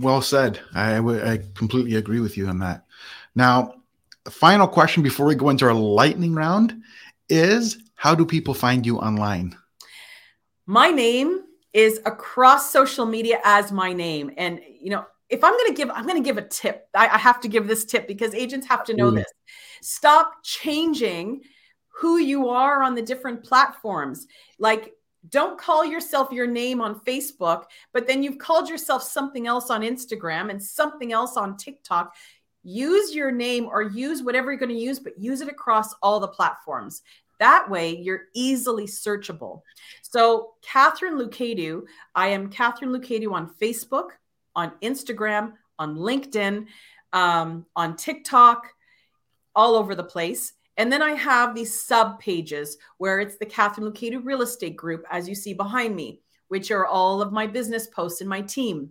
[0.00, 0.60] Well said.
[0.74, 2.84] I, I completely agree with you on that.
[3.34, 3.74] Now,
[4.24, 6.82] the final question before we go into our lightning round
[7.28, 9.56] is how do people find you online?
[10.66, 11.45] My name
[11.76, 14.32] is across social media as my name.
[14.38, 16.88] And, you know, if I'm going to give, I'm going to give a tip.
[16.94, 19.16] I, I, have to give this tip because agents have to know mm.
[19.16, 19.30] this.
[19.82, 21.42] Stop changing
[21.88, 24.26] who you are on the different platforms.
[24.58, 24.94] Like,
[25.28, 29.82] don't call yourself your name on Facebook, but then you've called yourself something else on
[29.82, 32.14] Instagram and something else on TikTok.
[32.62, 36.20] Use your name or use whatever you're going to use, but use it across all
[36.20, 37.02] the platforms.
[37.38, 39.62] That way, you're easily searchable.
[40.02, 41.82] So, Katharine Loucaidou,
[42.14, 44.10] I am Katharine Loucaidou on Facebook,
[44.54, 46.66] on Instagram, on LinkedIn,
[47.12, 48.68] um, on TikTok,
[49.54, 50.52] all over the place.
[50.78, 55.04] And then I have these sub pages where it's the Katharine Loucaidou Real Estate Group,
[55.10, 58.90] as you see behind me, which are all of my business posts and my team.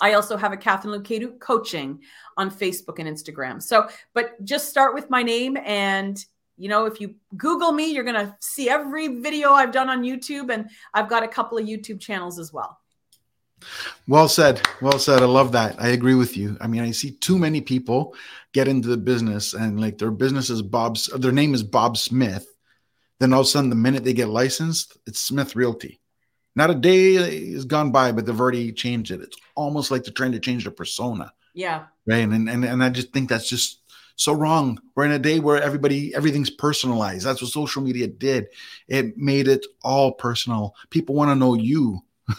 [0.00, 2.00] I also have a Katharine Loucaidou coaching
[2.36, 3.62] on Facebook and Instagram.
[3.62, 6.22] So, but just start with my name and
[6.56, 10.02] you know, if you Google me, you're going to see every video I've done on
[10.02, 12.78] YouTube, and I've got a couple of YouTube channels as well.
[14.06, 14.60] Well said.
[14.80, 15.22] Well said.
[15.22, 15.80] I love that.
[15.80, 16.56] I agree with you.
[16.60, 18.14] I mean, I see too many people
[18.52, 22.46] get into the business and like their business is Bob's, their name is Bob Smith.
[23.20, 26.00] Then all of a sudden, the minute they get licensed, it's Smith Realty.
[26.56, 29.20] Not a day has gone by, but they've already changed it.
[29.20, 31.32] It's almost like they're trying to change their persona.
[31.54, 31.86] Yeah.
[32.06, 32.18] Right.
[32.18, 33.80] And and and I just think that's just
[34.16, 34.78] so wrong.
[34.94, 37.26] We're in a day where everybody, everything's personalized.
[37.26, 38.48] That's what social media did.
[38.88, 40.74] It made it all personal.
[40.90, 42.02] People want to know you.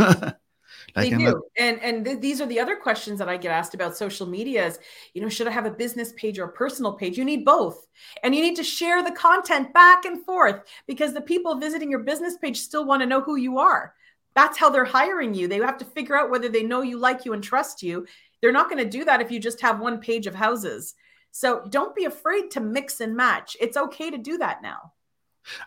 [0.96, 1.44] they do.
[1.58, 4.66] and and th- these are the other questions that I get asked about social media
[4.66, 4.80] is,
[5.14, 7.18] you know, should I have a business page or a personal page?
[7.18, 7.86] You need both.
[8.24, 12.00] And you need to share the content back and forth because the people visiting your
[12.00, 13.94] business page still want to know who you are.
[14.36, 15.48] That's how they're hiring you.
[15.48, 18.06] They have to figure out whether they know you, like you, and trust you.
[18.42, 20.96] They're not going to do that if you just have one page of houses.
[21.36, 23.58] So don't be afraid to mix and match.
[23.60, 24.94] It's okay to do that now.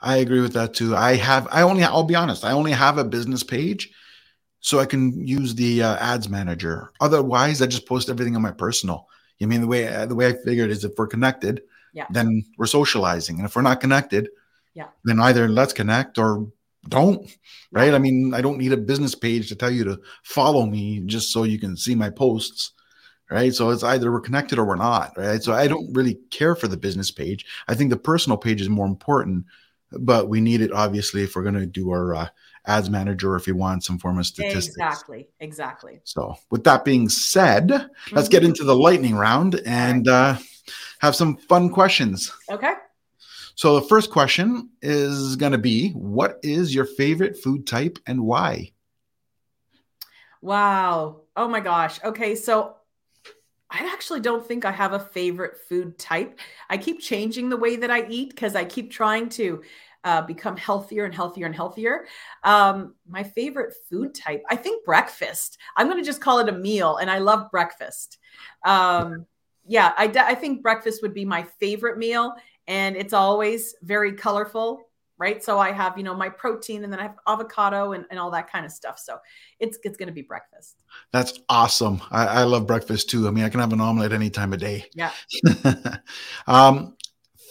[0.01, 0.97] I agree with that too.
[0.97, 3.91] I have, I only, I'll be honest, I only have a business page
[4.61, 6.91] so I can use the uh, ads manager.
[7.03, 9.09] Otherwise, I just post everything on my personal.
[9.43, 11.61] I mean, the way, uh, the way I figured is if we're connected,
[11.93, 12.07] yeah.
[12.09, 13.37] then we're socializing.
[13.37, 14.31] And if we're not connected,
[14.73, 14.87] yeah.
[15.05, 16.51] then either let's connect or
[16.89, 17.37] don't
[17.73, 21.01] right i mean i don't need a business page to tell you to follow me
[21.01, 22.73] just so you can see my posts
[23.31, 23.55] right?
[23.55, 25.43] So it's either we're connected or we're not, right?
[25.43, 27.47] So I don't really care for the business page.
[27.69, 29.47] I think the personal page is more important,
[29.93, 32.29] but we need it obviously if we're going to do our uh,
[32.67, 34.69] ads manager or if you want some form of statistics.
[34.69, 36.01] Exactly, exactly.
[36.05, 38.17] So with that being said, mm-hmm.
[38.17, 38.51] let's get mm-hmm.
[38.51, 40.37] into the lightning round and uh,
[41.01, 42.33] have some fun questions.
[42.51, 42.75] Okay.
[43.55, 48.23] So the first question is going to be what is your favorite food type and
[48.23, 48.73] why?
[50.41, 51.23] Wow.
[51.37, 52.03] Oh my gosh.
[52.05, 52.77] Okay, so
[53.71, 56.39] I actually don't think I have a favorite food type.
[56.71, 59.63] I keep changing the way that I eat because I keep trying to
[60.05, 62.07] uh, become healthier and healthier and healthier.
[62.45, 65.59] Um, my favorite food type, I think breakfast.
[65.77, 68.19] I'm going to just call it a meal, and I love breakfast.
[68.65, 69.27] Um,
[69.67, 72.35] yeah, I, I think breakfast would be my favorite meal,
[72.67, 74.88] and it's always very colorful
[75.19, 75.43] right?
[75.43, 78.31] So I have, you know, my protein and then I have avocado and, and all
[78.31, 78.99] that kind of stuff.
[78.99, 79.19] So
[79.59, 80.83] it's it's gonna be breakfast.
[81.13, 82.01] That's awesome.
[82.11, 83.29] I, I love breakfast too.
[83.29, 84.87] I mean, I can have an omelet any time of day.
[84.95, 85.11] Yeah.
[86.47, 86.97] um,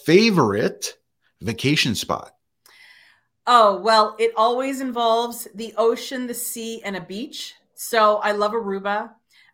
[0.06, 0.98] favorite
[1.42, 2.32] vacation spot.
[3.46, 7.56] Oh, well, it always involves the ocean, the sea, and a beach.
[7.76, 9.12] So I love Aruba.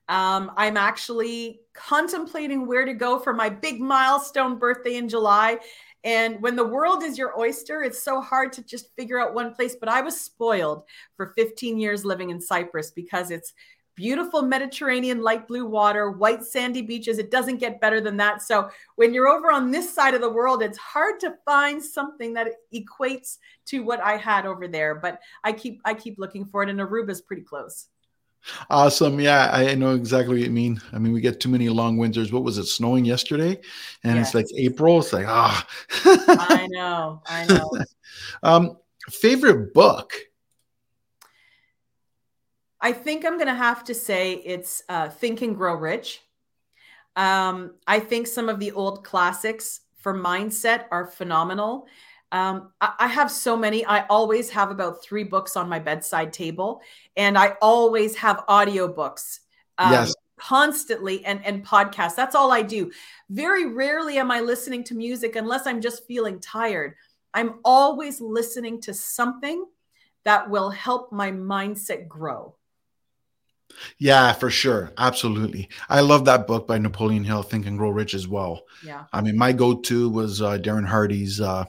[0.10, 5.60] Um, I'm actually contemplating where to go for my big milestone birthday in July.
[6.04, 9.54] And when the world is your oyster, it's so hard to just figure out one
[9.54, 9.76] place.
[9.80, 10.84] But I was spoiled
[11.16, 13.54] for 15 years living in Cyprus because it's
[13.96, 17.20] beautiful Mediterranean light blue water, white sandy beaches.
[17.20, 18.42] It doesn't get better than that.
[18.42, 22.34] So when you're over on this side of the world, it's hard to find something
[22.34, 23.38] that equates
[23.68, 24.96] to what I had over there.
[24.96, 27.88] But I keep I keep looking for it, and Aruba is pretty close.
[28.70, 29.20] Awesome.
[29.20, 30.82] Yeah, I know exactly what you mean.
[30.92, 32.32] I mean, we get too many long winters.
[32.32, 33.60] What was it snowing yesterday?
[34.04, 34.28] And yes.
[34.28, 35.00] it's like April.
[35.00, 35.66] It's like, ah.
[36.06, 37.22] I know.
[37.26, 37.72] I know.
[38.44, 38.78] um,
[39.10, 40.14] favorite book?
[42.82, 46.22] I think I'm going to have to say it's uh, Think and Grow Rich.
[47.16, 51.88] Um, I think some of the old classics for mindset are phenomenal.
[52.34, 53.86] Um, I, I, have so many.
[53.86, 56.82] I always have about three books on my bedside table,
[57.16, 59.40] and I always have audiobooks.
[59.78, 60.16] Um, yes.
[60.38, 62.16] Constantly and, and podcasts.
[62.16, 62.92] That's all I do.
[63.30, 66.96] Very rarely am I listening to music unless I'm just feeling tired.
[67.36, 69.66] I'm always listening to something
[70.26, 72.56] that will help my mindset grow.
[74.00, 74.92] Yeah, for sure.
[74.98, 75.70] Absolutely.
[75.88, 78.64] I love that book by Napoleon Hill, Think and Grow Rich as well.
[78.84, 79.06] Yeah.
[79.14, 81.66] I mean, my go to was uh, Darren Hardy's uh,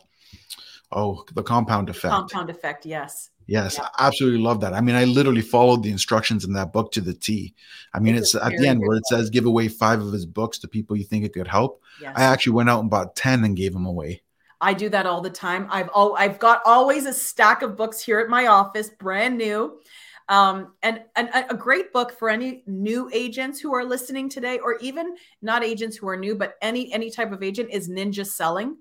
[0.95, 2.13] Oh, the compound effect.
[2.13, 3.31] Compound effect, yes.
[3.47, 3.89] Yes, yeah.
[3.99, 4.73] I absolutely love that.
[4.73, 7.55] I mean, I literally followed the instructions in that book to the T.
[7.93, 10.25] I mean, it's, it's at the end where it says give away five of his
[10.25, 11.83] books to people you think it could help.
[12.01, 12.15] Yes.
[12.17, 14.23] I actually went out and bought 10 and gave them away.
[14.61, 15.67] I do that all the time.
[15.71, 19.81] I've all I've got always a stack of books here at my office, brand new.
[20.31, 24.79] Um, and, and a great book for any new agents who are listening today, or
[24.79, 28.79] even not agents who are new, but any any type of agent is Ninja Selling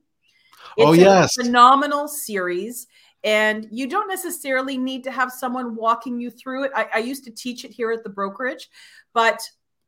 [0.78, 1.36] Oh, it's oh, yes.
[1.36, 2.88] phenomenal series.
[3.24, 6.72] And you don't necessarily need to have someone walking you through it.
[6.76, 8.70] I, I used to teach it here at the brokerage,
[9.14, 9.42] but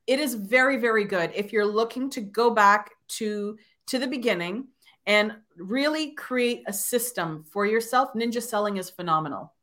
[0.07, 1.31] it is very, very good.
[1.36, 3.57] If you're looking to go back to
[3.88, 4.67] to the beginning
[5.05, 9.53] and really create a system for yourself, Ninja Selling is phenomenal.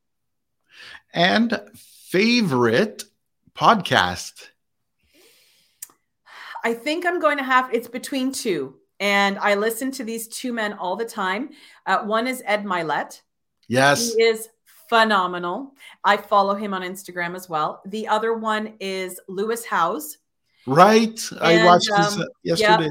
[1.13, 3.05] And favorite
[3.55, 4.49] podcast?
[6.65, 8.77] I think I'm going to have it's between two.
[9.03, 11.51] And I listen to these two men all the time.
[11.87, 13.21] Uh, one is Ed Mylett.
[13.67, 14.15] Yes.
[14.15, 14.49] He is
[14.89, 15.75] phenomenal.
[16.05, 17.83] I follow him on Instagram as well.
[17.87, 20.19] The other one is Lewis Howes.
[20.69, 21.21] Right.
[21.33, 22.85] And, I watched um, this uh, yesterday.
[22.85, 22.91] Yeah,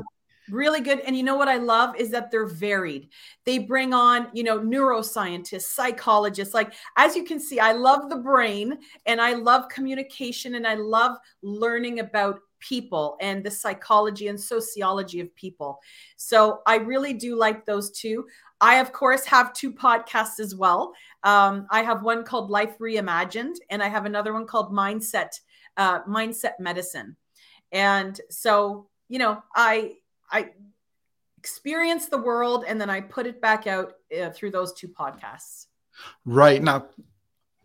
[0.49, 0.99] really good.
[0.99, 3.07] And you know what I love is that they're varied.
[3.45, 6.53] They bring on, you know, neuroscientists, psychologists.
[6.53, 10.73] Like, as you can see, I love the brain and I love communication and I
[10.73, 15.79] love learning about people and the psychology and sociology of people.
[16.15, 18.25] So I really do like those two.
[18.61, 20.93] I, of course, have two podcasts as well.
[21.23, 25.31] Um, I have one called Life Reimagined, and I have another one called Mindset
[25.77, 27.17] uh, Mindset Medicine.
[27.71, 29.93] And so, you know, I
[30.31, 30.51] I
[31.37, 35.65] experience the world, and then I put it back out uh, through those two podcasts.
[36.25, 36.85] Right now,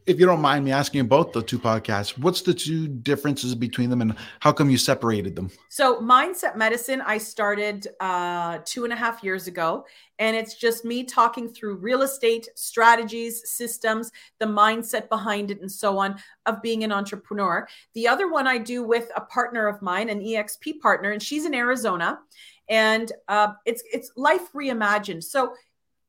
[0.06, 3.90] if you don't mind me asking about the two podcasts, what's the two differences between
[3.90, 5.50] them and how come you separated them?
[5.68, 9.84] So, Mindset Medicine, I started uh, two and a half years ago,
[10.20, 15.70] and it's just me talking through real estate strategies, systems, the mindset behind it, and
[15.70, 17.66] so on of being an entrepreneur.
[17.94, 21.46] The other one I do with a partner of mine, an EXP partner, and she's
[21.46, 22.20] in Arizona
[22.68, 25.22] and uh, it's it's life reimagined.
[25.22, 25.54] So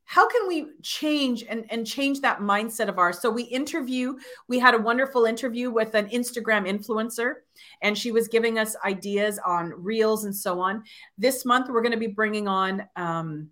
[0.08, 3.20] how can we change and, and change that mindset of ours?
[3.20, 4.16] So we interview
[4.48, 7.34] we had a wonderful interview with an instagram influencer
[7.82, 10.82] and she was giving us ideas on reels and so on.
[11.18, 13.50] This month we're going to be bringing on um,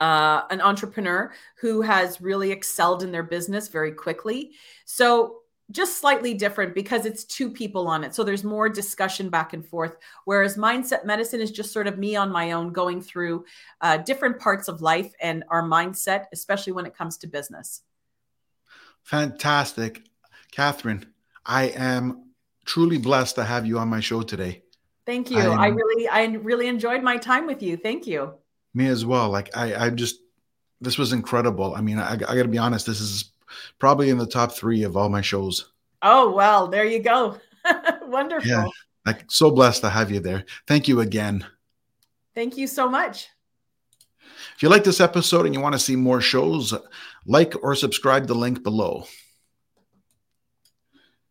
[0.00, 4.50] uh, an entrepreneur who has really excelled in their business very quickly.
[4.84, 8.14] So just slightly different because it's two people on it.
[8.14, 9.96] So there's more discussion back and forth.
[10.24, 13.44] Whereas mindset medicine is just sort of me on my own going through
[13.80, 17.82] uh, different parts of life and our mindset, especially when it comes to business.
[19.02, 20.02] Fantastic.
[20.52, 21.06] Katharine,
[21.44, 22.30] I am
[22.64, 24.62] truly blessed to have you on my show today.
[25.04, 25.38] Thank you.
[25.38, 27.76] I, I really, I really enjoyed my time with you.
[27.76, 28.34] Thank you.
[28.74, 29.30] Me as well.
[29.30, 30.20] Like I, I just,
[30.80, 31.74] this was incredible.
[31.74, 32.86] I mean, I, I got to be honest.
[32.86, 33.32] This is
[33.78, 35.72] probably in the top three of all my shows.
[36.02, 37.38] Oh, well, there you go.
[38.02, 38.48] Wonderful.
[38.48, 38.66] Yeah,
[39.28, 40.44] so blessed to have you there.
[40.66, 41.44] Thank you again.
[42.34, 43.28] Thank you so much.
[44.54, 46.74] If you like this episode and you want to see more shows,
[47.26, 49.06] like or subscribe the link below.